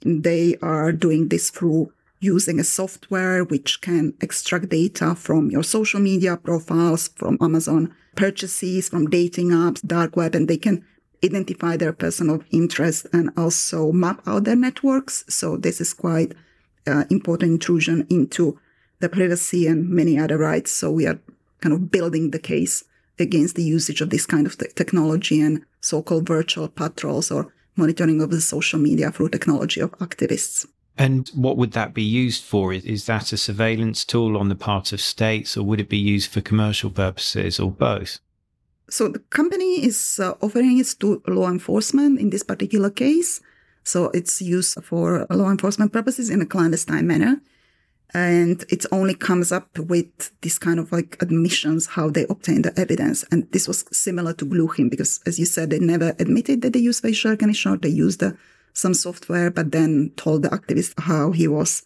they 0.00 0.56
are 0.62 0.92
doing 0.92 1.28
this 1.28 1.50
through 1.50 1.92
using 2.20 2.58
a 2.58 2.64
software 2.64 3.44
which 3.44 3.80
can 3.80 4.14
extract 4.20 4.68
data 4.68 5.14
from 5.14 5.50
your 5.50 5.62
social 5.62 6.00
media 6.00 6.36
profiles, 6.36 7.08
from 7.08 7.38
Amazon 7.40 7.94
purchases, 8.14 8.88
from 8.88 9.10
dating 9.10 9.50
apps, 9.50 9.86
dark 9.86 10.16
web, 10.16 10.34
and 10.34 10.48
they 10.48 10.56
can 10.56 10.84
identify 11.24 11.76
their 11.76 11.92
person 11.92 12.30
of 12.30 12.44
interest 12.50 13.06
and 13.12 13.30
also 13.36 13.92
map 13.92 14.22
out 14.26 14.44
their 14.44 14.56
networks. 14.56 15.24
So 15.28 15.56
this 15.56 15.80
is 15.80 15.92
quite 15.92 16.34
uh, 16.86 17.04
important 17.10 17.52
intrusion 17.52 18.06
into 18.08 18.58
the 19.00 19.08
privacy 19.08 19.66
and 19.66 19.88
many 19.88 20.18
other 20.18 20.38
rights. 20.38 20.72
So 20.72 20.90
we 20.90 21.06
are 21.06 21.18
kind 21.60 21.74
of 21.74 21.90
building 21.90 22.30
the 22.30 22.38
case 22.38 22.84
against 23.18 23.56
the 23.56 23.62
usage 23.62 24.00
of 24.00 24.10
this 24.10 24.26
kind 24.26 24.46
of 24.46 24.56
te- 24.58 24.68
technology 24.74 25.40
and 25.40 25.64
so-called 25.80 26.26
virtual 26.26 26.68
patrols 26.68 27.30
or 27.30 27.52
monitoring 27.76 28.20
of 28.20 28.30
the 28.30 28.40
social 28.40 28.78
media 28.78 29.10
through 29.10 29.30
technology 29.30 29.80
of 29.80 29.92
activists. 29.98 30.66
And 30.98 31.28
what 31.34 31.56
would 31.58 31.72
that 31.72 31.92
be 31.92 32.02
used 32.02 32.42
for? 32.42 32.72
Is 32.72 33.04
that 33.06 33.32
a 33.32 33.36
surveillance 33.36 34.04
tool 34.04 34.36
on 34.38 34.48
the 34.48 34.54
part 34.54 34.92
of 34.92 35.00
states, 35.00 35.56
or 35.56 35.62
would 35.62 35.80
it 35.80 35.90
be 35.90 35.98
used 35.98 36.30
for 36.30 36.40
commercial 36.40 36.90
purposes, 36.90 37.60
or 37.60 37.70
both? 37.70 38.18
So 38.88 39.08
the 39.08 39.18
company 39.18 39.84
is 39.84 40.18
uh, 40.22 40.34
offering 40.40 40.78
it 40.78 40.94
to 41.00 41.22
law 41.26 41.50
enforcement 41.50 42.18
in 42.18 42.30
this 42.30 42.42
particular 42.42 42.88
case. 42.88 43.40
So 43.82 44.10
it's 44.14 44.40
used 44.40 44.82
for 44.82 45.26
law 45.28 45.50
enforcement 45.50 45.92
purposes 45.92 46.30
in 46.30 46.40
a 46.40 46.46
clandestine 46.46 47.06
manner. 47.06 47.40
And 48.14 48.64
it 48.68 48.86
only 48.92 49.14
comes 49.14 49.52
up 49.52 49.78
with 49.78 50.30
this 50.40 50.58
kind 50.58 50.78
of 50.78 50.92
like 50.92 51.20
admissions, 51.20 51.86
how 51.86 52.08
they 52.08 52.24
obtain 52.30 52.62
the 52.62 52.78
evidence. 52.78 53.24
And 53.30 53.50
this 53.52 53.68
was 53.68 53.84
similar 53.92 54.32
to 54.34 54.46
Glukhin 54.46 54.90
because 54.90 55.20
as 55.26 55.38
you 55.38 55.44
said, 55.44 55.70
they 55.70 55.78
never 55.78 56.14
admitted 56.18 56.62
that 56.62 56.72
they 56.72 56.78
used 56.78 57.02
facial 57.02 57.32
recognition. 57.32 57.72
Or 57.72 57.76
they 57.76 57.88
used 57.88 58.22
uh, 58.22 58.32
some 58.72 58.94
software, 58.94 59.50
but 59.50 59.72
then 59.72 60.12
told 60.16 60.42
the 60.42 60.48
activist 60.48 60.98
how 61.00 61.32
he 61.32 61.48
was 61.48 61.82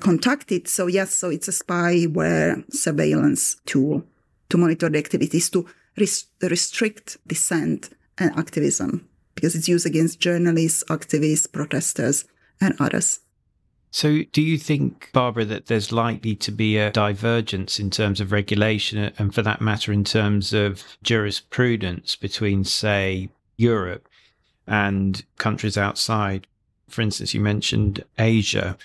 contacted. 0.00 0.66
So 0.68 0.86
yes, 0.86 1.14
so 1.14 1.30
it's 1.30 1.48
a 1.48 1.52
spyware 1.52 2.64
surveillance 2.72 3.56
tool 3.66 4.04
to 4.48 4.58
monitor 4.58 4.88
the 4.88 4.98
activities 4.98 5.48
to 5.50 5.66
res- 5.96 6.26
restrict 6.42 7.18
dissent 7.26 7.90
and 8.18 8.36
activism 8.36 9.08
because 9.34 9.54
it's 9.54 9.68
used 9.68 9.86
against 9.86 10.20
journalists, 10.20 10.84
activists, 10.88 11.50
protesters, 11.50 12.24
and 12.60 12.74
others. 12.78 13.20
So, 13.92 14.22
do 14.32 14.40
you 14.40 14.56
think, 14.56 15.10
Barbora, 15.12 15.48
that 15.48 15.66
there's 15.66 15.90
likely 15.90 16.36
to 16.36 16.52
be 16.52 16.76
a 16.76 16.92
divergence 16.92 17.80
in 17.80 17.90
terms 17.90 18.20
of 18.20 18.30
regulation 18.30 19.12
and, 19.18 19.34
for 19.34 19.42
that 19.42 19.60
matter, 19.60 19.92
in 19.92 20.04
terms 20.04 20.52
of 20.52 20.84
jurisprudence 21.02 22.14
between, 22.14 22.62
say, 22.64 23.30
Europe 23.56 24.08
and 24.66 25.24
countries 25.38 25.76
outside? 25.76 26.46
For 26.88 27.02
instance, 27.02 27.34
you 27.34 27.40
mentioned 27.40 28.04
Asia 28.16 28.78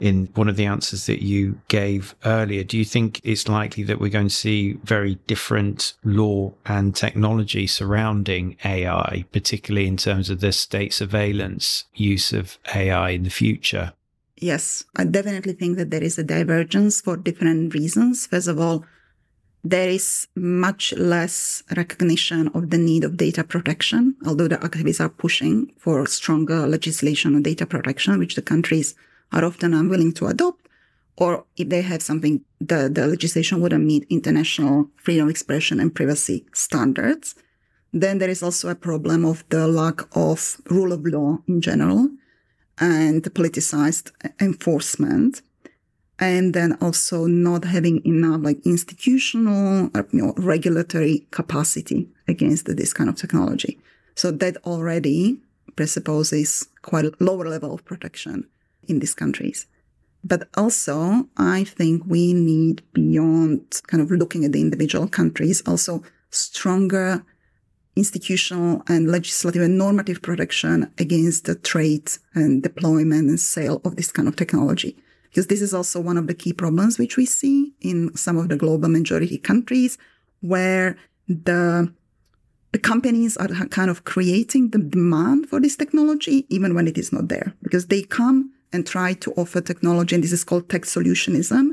in 0.00 0.28
one 0.34 0.48
of 0.48 0.56
the 0.56 0.66
answers 0.66 1.06
that 1.06 1.22
you 1.22 1.60
gave 1.68 2.14
earlier. 2.24 2.64
Do 2.64 2.78
you 2.78 2.84
think 2.84 3.20
it's 3.24 3.48
likely 3.48 3.82
that 3.84 3.98
we're 3.98 4.10
going 4.10 4.28
to 4.28 4.34
see 4.34 4.74
very 4.84 5.16
different 5.26 5.94
law 6.02 6.52
and 6.64 6.94
technology 6.94 7.66
surrounding 7.66 8.56
AI, 8.64 9.24
particularly 9.32 9.86
in 9.86 9.96
terms 9.96 10.28
of 10.30 10.40
the 10.40 10.52
state 10.52 10.94
surveillance 10.94 11.84
use 11.94 12.32
of 12.32 12.58
AI 12.74 13.10
in 13.10 13.22
the 13.22 13.30
future? 13.30 13.92
Yes, 14.38 14.84
I 14.94 15.04
definitely 15.04 15.54
think 15.54 15.78
that 15.78 15.90
there 15.90 16.02
is 16.02 16.18
a 16.18 16.24
divergence 16.24 17.00
for 17.00 17.16
different 17.16 17.72
reasons. 17.72 18.26
First 18.26 18.48
of 18.48 18.60
all, 18.60 18.84
there 19.64 19.88
is 19.88 20.28
much 20.36 20.92
less 20.92 21.62
recognition 21.74 22.48
of 22.48 22.70
the 22.70 22.78
need 22.78 23.02
of 23.02 23.16
data 23.16 23.42
protection, 23.42 24.14
although 24.26 24.46
the 24.46 24.58
activists 24.58 25.00
are 25.00 25.08
pushing 25.08 25.72
for 25.78 26.06
stronger 26.06 26.66
legislation 26.66 27.34
on 27.34 27.42
data 27.42 27.66
protection, 27.66 28.18
which 28.18 28.34
the 28.34 28.42
countries 28.42 28.94
are 29.32 29.44
often 29.44 29.72
unwilling 29.72 30.12
to 30.12 30.26
adopt, 30.26 30.68
or 31.16 31.46
if 31.56 31.70
they 31.70 31.80
have 31.80 32.02
something, 32.02 32.42
the, 32.60 32.90
the 32.92 33.06
legislation 33.06 33.60
wouldn't 33.60 33.84
meet 33.84 34.06
international 34.10 34.90
freedom 34.96 35.24
of 35.24 35.30
expression 35.30 35.80
and 35.80 35.94
privacy 35.94 36.46
standards. 36.52 37.34
Then 37.92 38.18
there 38.18 38.30
is 38.30 38.42
also 38.42 38.68
a 38.68 38.74
problem 38.74 39.24
of 39.24 39.44
the 39.48 39.66
lack 39.66 40.02
of 40.14 40.60
rule 40.70 40.92
of 40.92 41.06
law 41.06 41.38
in 41.48 41.62
general 41.62 42.10
and 42.78 43.22
politicized 43.22 44.12
enforcement. 44.40 45.42
And 46.18 46.54
then 46.54 46.78
also 46.80 47.26
not 47.26 47.64
having 47.64 48.00
enough 48.06 48.40
like 48.42 48.64
institutional 48.64 49.90
or 49.94 50.08
you 50.12 50.22
know, 50.22 50.32
regulatory 50.38 51.26
capacity 51.30 52.08
against 52.26 52.64
this 52.74 52.94
kind 52.94 53.10
of 53.10 53.16
technology. 53.16 53.78
So 54.14 54.30
that 54.30 54.56
already 54.64 55.38
presupposes 55.76 56.68
quite 56.80 57.04
a 57.04 57.12
lower 57.20 57.46
level 57.46 57.74
of 57.74 57.84
protection 57.84 58.48
in 58.88 58.98
these 59.00 59.14
countries. 59.14 59.66
But 60.24 60.48
also, 60.56 61.28
I 61.36 61.64
think 61.64 62.02
we 62.06 62.32
need 62.32 62.82
beyond 62.94 63.82
kind 63.86 64.02
of 64.02 64.10
looking 64.10 64.44
at 64.44 64.52
the 64.52 64.60
individual 64.60 65.06
countries, 65.06 65.62
also 65.66 66.02
stronger 66.30 67.24
institutional 67.96 68.82
and 68.88 69.10
legislative 69.10 69.62
and 69.62 69.78
normative 69.78 70.22
protection 70.22 70.92
against 70.98 71.46
the 71.46 71.54
trade 71.54 72.10
and 72.34 72.62
deployment 72.62 73.28
and 73.28 73.40
sale 73.40 73.80
of 73.84 73.96
this 73.96 74.12
kind 74.12 74.28
of 74.28 74.36
technology. 74.36 74.96
Because 75.24 75.48
this 75.48 75.62
is 75.62 75.74
also 75.74 76.00
one 76.00 76.16
of 76.16 76.26
the 76.26 76.34
key 76.34 76.52
problems 76.52 76.98
which 76.98 77.16
we 77.16 77.26
see 77.26 77.72
in 77.80 78.14
some 78.16 78.36
of 78.36 78.48
the 78.48 78.56
global 78.56 78.88
majority 78.88 79.38
countries 79.38 79.98
where 80.40 80.96
the 81.28 81.92
the 82.72 82.78
companies 82.78 83.36
are 83.38 83.48
kind 83.68 83.90
of 83.90 84.04
creating 84.04 84.68
the 84.70 84.78
demand 84.78 85.48
for 85.48 85.58
this 85.60 85.76
technology 85.76 86.44
even 86.50 86.74
when 86.74 86.86
it 86.86 86.98
is 86.98 87.10
not 87.10 87.28
there 87.28 87.54
because 87.62 87.86
they 87.86 88.02
come 88.02 88.52
and 88.72 88.86
try 88.86 89.14
to 89.14 89.32
offer 89.32 89.60
technology, 89.60 90.14
and 90.14 90.22
this 90.22 90.32
is 90.32 90.44
called 90.44 90.68
tech 90.68 90.82
solutionism, 90.82 91.70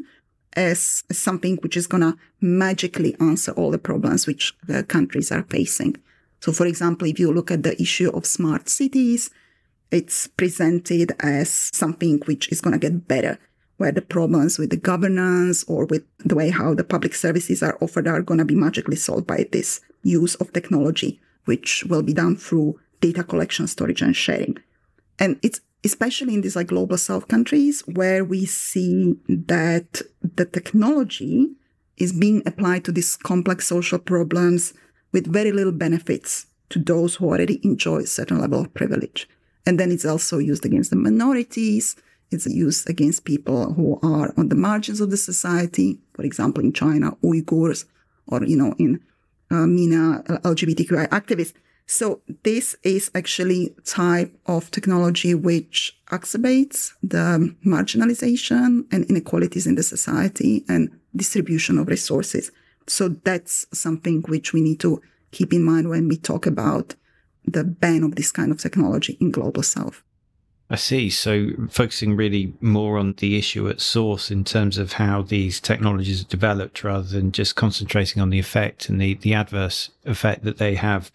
as, 0.56 1.04
something 1.12 1.58
which 1.58 1.76
is 1.76 1.88
going 1.88 2.02
to 2.02 2.18
magically 2.42 3.16
answer 3.20 3.52
all 3.54 3.72
the 3.72 3.78
problems 3.78 4.28
which 4.28 4.54
the 4.68 4.84
countries 4.84 5.32
are 5.32 5.44
facing. 5.50 5.96
So, 6.44 6.52
for 6.52 6.66
example, 6.66 7.08
if 7.08 7.20
you 7.20 7.32
look 7.32 7.52
at 7.52 7.64
the 7.64 7.82
issue 7.82 8.10
of 8.10 8.26
smart 8.26 8.68
cities, 8.68 9.30
it's 9.92 10.28
presented 10.28 11.14
as 11.22 11.70
something 11.74 12.20
which 12.26 12.52
is 12.52 12.60
going 12.60 12.74
to 12.74 12.80
get 12.80 13.08
better, 13.08 13.40
where 13.78 13.94
the 13.94 14.02
problems 14.02 14.60
with 14.60 14.70
the 14.70 14.76
governance 14.76 15.64
or 15.70 15.86
with 15.86 16.04
the 16.20 16.36
way 16.36 16.50
how 16.50 16.74
the 16.74 16.84
public 16.84 17.16
services 17.16 17.64
are 17.64 17.78
offered 17.80 18.10
are 18.10 18.22
going 18.22 18.40
to 18.40 18.44
be 18.44 18.56
magically 18.56 18.98
solved 18.98 19.26
by 19.26 19.48
this 19.54 19.80
use 20.04 20.36
of 20.36 20.52
technology, 20.52 21.22
which 21.46 21.86
will 21.86 22.04
be 22.04 22.12
done 22.12 22.36
through 22.36 22.78
data 23.00 23.24
collection, 23.24 23.66
storage, 23.66 24.02
and 24.02 24.14
sharing. 24.14 24.58
And 25.20 25.40
it's 25.44 25.62
especially 25.86 26.34
in 26.34 26.42
these 26.42 26.58
like 26.58 26.68
global 26.68 26.98
south 26.98 27.30
countries 27.30 27.84
where 27.88 28.26
we 28.26 28.46
see 28.46 29.16
that 29.30 30.02
the 30.22 30.44
technology 30.44 31.54
is 31.96 32.12
being 32.12 32.44
applied 32.46 32.84
to 32.84 32.92
these 32.92 33.16
complex 33.16 33.66
social 33.68 33.98
problems 34.00 34.74
with 35.14 35.32
very 35.32 35.52
little 35.52 35.72
benefits 35.72 36.48
to 36.70 36.80
those 36.80 37.16
who 37.16 37.26
already 37.28 37.62
enjoy 37.64 38.00
a 38.00 38.08
certain 38.08 38.40
level 38.42 38.62
of 38.62 38.74
privilege. 38.74 39.30
And 39.66 39.80
then 39.80 39.92
it's 39.92 40.06
also 40.06 40.40
used 40.40 40.66
against 40.66 40.90
the 40.90 40.96
minorities. 40.98 41.96
It's 42.32 42.48
used 42.48 42.90
against 42.90 43.24
people 43.24 43.74
who 43.74 44.00
are 44.04 44.34
on 44.36 44.50
the 44.50 44.56
margins 44.56 45.00
of 45.00 45.12
the 45.12 45.18
society. 45.18 46.00
For 46.14 46.24
example, 46.24 46.64
in 46.64 46.74
China, 46.74 47.12
Uyghurs, 47.24 47.86
or, 48.28 48.44
you 48.44 48.58
know, 48.58 48.74
in 48.78 49.00
uh, 49.52 49.68
MENA, 49.68 50.24
LGBTQI 50.44 51.10
activists. 51.10 51.54
So 51.86 52.22
this 52.44 52.76
is 52.84 53.12
actually 53.14 53.76
type 53.86 54.36
of 54.48 54.72
technology 54.72 55.36
which 55.36 55.98
exacerbates 56.08 56.94
the 57.04 57.56
marginalization 57.66 58.86
and 58.92 59.06
inequalities 59.06 59.68
in 59.68 59.76
the 59.76 59.84
society 59.84 60.64
and 60.68 60.90
distribution 61.16 61.78
of 61.78 61.88
resources. 61.88 62.52
So 62.88 63.10
that's 63.10 63.66
something 63.74 64.22
which 64.24 64.54
we 64.54 64.62
need 64.62 64.80
to 64.82 65.02
keep 65.32 65.54
in 65.54 65.64
mind 65.64 65.90
when 65.90 66.08
we 66.08 66.18
talk 66.18 66.46
about 66.46 66.96
the 67.46 67.64
ban 67.64 68.04
of 68.04 68.16
this 68.16 68.32
kind 68.32 68.52
of 68.52 68.60
technology 68.60 69.18
in 69.20 69.32
global 69.32 69.64
south. 69.64 70.04
I 70.70 70.76
see. 70.76 71.10
So 71.10 71.50
focusing 71.70 72.16
really 72.16 72.54
more 72.62 72.98
on 72.98 73.14
the 73.18 73.38
issue 73.38 73.70
at 73.70 73.82
source 73.82 74.32
in 74.32 74.44
terms 74.44 74.78
of 74.78 74.94
how 74.94 75.22
these 75.22 75.60
technologies 75.60 76.22
are 76.22 76.28
developed 76.28 76.84
rather 76.84 77.08
than 77.08 77.32
just 77.32 77.56
concentrating 77.56 78.22
on 78.22 78.30
the 78.30 78.40
effect 78.40 78.90
and 78.90 79.00
the, 79.00 79.16
the 79.16 79.34
adverse 79.34 79.92
effect 80.06 80.44
that 80.46 80.58
they 80.58 80.76
have 80.76 81.12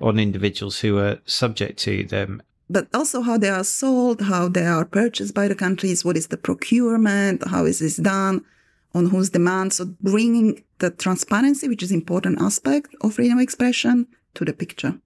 on 0.00 0.18
individuals 0.18 0.80
who 0.80 0.98
are 0.98 1.18
subject 1.26 1.78
to 1.80 2.04
them. 2.04 2.42
But 2.70 2.88
also 2.92 3.22
how 3.22 3.38
they 3.38 3.50
are 3.50 3.64
sold, 3.64 4.22
how 4.22 4.48
they 4.48 4.66
are 4.66 4.84
purchased 4.84 5.34
by 5.34 5.48
the 5.48 5.54
countries, 5.54 6.04
what 6.04 6.16
is 6.16 6.28
the 6.28 6.36
procurement, 6.36 7.46
how 7.48 7.66
is 7.66 7.78
this 7.78 7.96
done, 7.96 8.44
on 8.94 9.10
whose 9.10 9.30
demand. 9.30 9.72
So 9.72 9.86
bringing 10.00 10.64
the 10.78 10.90
transparency, 10.90 11.68
which 11.68 11.82
is 11.82 11.92
important 11.92 12.40
aspect 12.40 12.94
of 13.00 13.14
freedom 13.14 13.38
of 13.38 13.42
expression, 13.42 14.06
to 14.34 14.44
the 14.44 14.52
picture. 14.52 14.98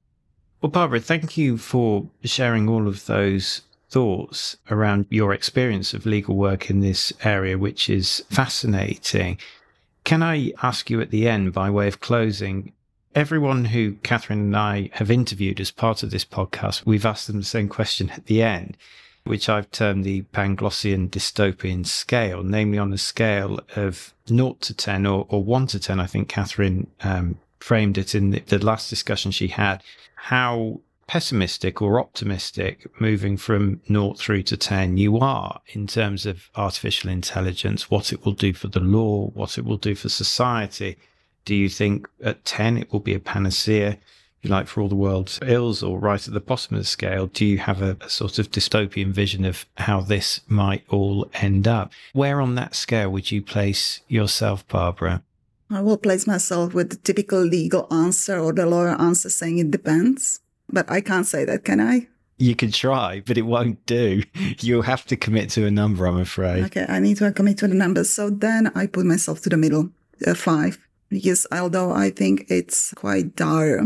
Well, 0.61 0.71
Barbora, 0.71 1.03
thank 1.03 1.37
you 1.37 1.57
for 1.57 2.09
sharing 2.23 2.69
all 2.69 2.87
of 2.87 3.07
those 3.07 3.63
thoughts 3.91 4.57
around 4.71 5.07
your 5.11 5.33
experience 5.33 5.93
of 5.93 6.07
legal 6.07 6.37
work 6.37 6.71
in 6.71 6.81
this 6.81 7.13
area, 7.25 7.59
which 7.59 7.91
is 7.91 8.25
fascinating. 8.31 9.39
Can 10.05 10.23
I 10.23 10.53
ask 10.63 10.89
you 10.89 11.01
at 11.01 11.11
the 11.11 11.29
end, 11.29 11.53
by 11.53 11.71
way 11.71 11.89
of 11.89 12.01
closing, 12.01 12.73
everyone 13.15 13.67
who 13.67 13.95
Catherine 14.03 14.41
and 14.41 14.57
I 14.57 14.91
have 14.95 15.11
interviewed 15.11 15.61
as 15.61 15.71
part 15.71 16.03
of 16.03 16.11
this 16.11 16.25
podcast, 16.25 16.87
we've 16.87 17.07
asked 17.07 17.27
them 17.27 17.39
the 17.39 17.45
same 17.45 17.69
question 17.69 18.11
at 18.11 18.27
the 18.27 18.43
end, 18.43 18.77
which 19.25 19.49
I've 19.49 19.71
termed 19.71 20.05
the 20.05 20.23
Panglossian 20.35 21.09
dystopian 21.09 21.87
scale, 21.87 22.43
namely 22.43 22.79
on 22.79 22.93
a 22.93 22.99
scale 22.99 23.61
of 23.77 24.13
0 24.29 24.57
to 24.61 24.75
10 24.75 25.07
or, 25.07 25.27
or 25.29 25.43
1 25.43 25.67
to 25.69 25.81
10. 25.81 26.01
I 26.01 26.07
think 26.07 26.29
Catherine 26.29 26.89
um, 27.03 27.39
framed 27.61 27.99
it 27.99 28.15
in 28.15 28.31
the, 28.31 28.41
the 28.41 28.65
last 28.65 28.91
discussion 28.91 29.31
she 29.31 29.49
had. 29.49 29.83
How 30.15 30.81
pessimistic 31.07 31.83
or 31.83 32.01
optimistic 32.01 32.87
moving 33.01 33.37
from 33.37 33.81
0 33.87 34.15
through 34.15 34.43
to 34.45 34.57
10 34.57 34.97
you 34.97 35.19
are 35.19 35.61
in 35.69 35.87
terms 35.87 36.27
of 36.27 36.49
artificial 36.57 37.11
intelligence, 37.11 37.91
what 37.91 38.13
it 38.13 38.25
will 38.25 38.33
do 38.33 38.53
for 38.53 38.69
the 38.69 38.81
law, 38.81 39.27
what 39.35 39.59
it 39.59 39.65
will 39.65 39.77
do 39.77 39.95
for 39.95 40.09
society 40.09 40.97
do 41.45 41.55
you 41.55 41.69
think 41.69 42.09
at 42.23 42.45
10 42.45 42.79
it 42.79 42.93
will 42.93 43.01
be 43.01 43.15
a 43.15 43.21
panacea, 43.21 43.99
you 44.43 44.51
like, 44.51 44.67
for 44.67 44.81
all 44.81 44.89
the 44.89 44.95
world's 44.95 45.39
ills, 45.43 45.83
or 45.83 45.99
right 45.99 46.27
at 46.27 46.35
the 46.35 46.41
bottom 46.41 46.77
of 46.77 46.83
the 46.83 46.87
scale? 46.87 47.27
Do 47.29 47.47
you 47.47 47.59
have 47.59 47.81
a, 47.81 47.97
a 48.01 48.11
sort 48.11 48.39
of 48.39 48.51
dystopian 48.51 49.13
vision 49.13 49.45
of 49.45 49.67
how 49.79 50.01
this 50.01 50.41
might 50.49 50.85
all 50.89 51.31
end 51.35 51.67
up? 51.67 51.93
Where 52.13 52.41
on 52.41 52.57
that 52.57 52.75
scale 52.75 53.11
would 53.11 53.31
you 53.31 53.41
place 53.41 54.01
yourself, 54.09 54.67
Barbora? 54.69 55.23
I 55.71 55.81
will 55.81 55.97
place 55.97 56.27
myself 56.27 56.75
with 56.75 56.91
the 56.91 56.97
typical 56.97 57.41
legal 57.41 57.87
answer 57.91 58.39
or 58.39 58.53
the 58.53 58.67
lawyer 58.67 59.01
answer 59.01 59.31
saying 59.31 59.59
it 59.59 59.71
depends. 59.71 60.41
But 60.69 60.91
I 60.91 61.01
can't 61.01 61.27
say 61.27 61.45
that, 61.45 61.65
can 61.65 61.81
I? 61.81 62.09
You 62.39 62.57
can 62.57 62.73
try, 62.73 63.23
but 63.25 63.39
it 63.39 63.43
won't 63.43 63.87
do. 63.87 64.23
You'll 64.61 64.83
have 64.83 65.07
to 65.07 65.17
commit 65.17 65.51
to 65.51 65.67
a 65.67 65.71
number, 65.71 66.07
I'm 66.07 66.19
afraid. 66.19 66.65
Okay, 66.65 66.85
I 66.89 66.99
need 66.99 67.19
to 67.19 67.31
commit 67.33 67.59
to 67.59 67.69
the 67.69 67.75
number. 67.75 68.05
So 68.05 68.31
then 68.31 68.73
I 68.75 68.87
put 68.87 69.07
myself 69.07 69.41
to 69.43 69.49
the 69.49 69.57
middle, 69.57 69.91
uh, 70.27 70.35
five, 70.35 70.79
because 71.09 71.47
although 71.53 71.93
I 71.93 72.11
think 72.11 72.47
it's 72.49 72.93
quite 72.95 73.37
dire, 73.37 73.83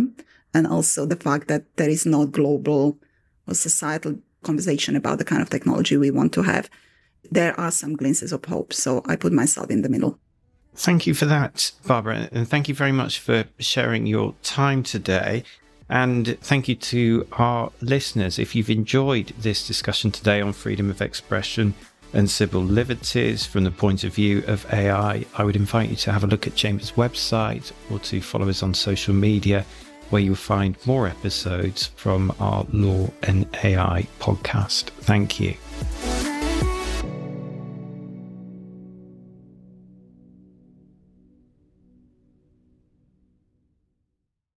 and 0.57 0.66
also 0.66 1.04
the 1.04 1.16
fact 1.16 1.48
that 1.48 1.64
there 1.76 1.90
is 1.90 2.07
no 2.07 2.24
global 2.24 2.98
or 3.46 3.54
societal 3.54 4.16
conversation 4.42 4.96
about 4.96 5.18
the 5.18 5.24
kind 5.24 5.42
of 5.42 5.50
technology 5.50 5.98
we 5.98 6.11
want 6.11 6.32
to 6.32 6.42
have, 6.42 6.70
there 7.30 7.59
are 7.61 7.70
some 7.70 7.94
glimpses 7.94 8.32
of 8.32 8.42
hope. 8.46 8.72
So 8.72 9.02
I 9.04 9.16
put 9.16 9.34
myself 9.34 9.70
in 9.70 9.82
the 9.82 9.90
middle. 9.90 10.18
Thank 10.74 11.07
you 11.07 11.12
for 11.12 11.26
that, 11.26 11.72
Barbora. 11.84 12.30
And 12.32 12.48
thank 12.48 12.68
you 12.70 12.74
very 12.74 12.92
much 12.92 13.18
for 13.18 13.44
sharing 13.59 14.07
your 14.07 14.34
time 14.42 14.82
today. 14.82 15.44
And 15.90 16.38
thank 16.40 16.68
you 16.68 16.74
to 16.74 17.28
our 17.32 17.70
listeners. 17.82 18.38
If 18.38 18.54
you've 18.54 18.70
enjoyed 18.70 19.34
this 19.38 19.66
discussion 19.66 20.11
today 20.11 20.40
on 20.40 20.54
freedom 20.54 20.88
of 20.88 21.02
expression 21.02 21.74
and 22.14 22.30
civil 22.30 22.62
liberties 22.62 23.44
from 23.44 23.64
the 23.64 23.70
point 23.70 24.04
of 24.04 24.14
view 24.14 24.42
of 24.46 24.64
AI, 24.72 25.26
I 25.36 25.44
would 25.44 25.57
invite 25.57 25.90
you 25.90 25.96
to 25.96 26.12
have 26.12 26.24
a 26.24 26.26
look 26.26 26.46
at 26.46 26.54
Chambers' 26.54 26.92
website 26.92 27.72
or 27.90 27.98
to 28.00 28.22
follow 28.22 28.48
us 28.48 28.62
on 28.62 28.72
social 28.72 29.12
media, 29.12 29.66
where 30.11 30.22
you'll 30.22 30.36
find 30.36 30.76
more 30.86 31.07
episodes 31.09 31.86
from 31.96 32.32
our 32.40 32.66
Law 32.72 33.09
and 33.22 33.46
AI 33.62 34.07
podcast. 34.20 34.90
Thank 35.00 35.40
you. 35.40 35.57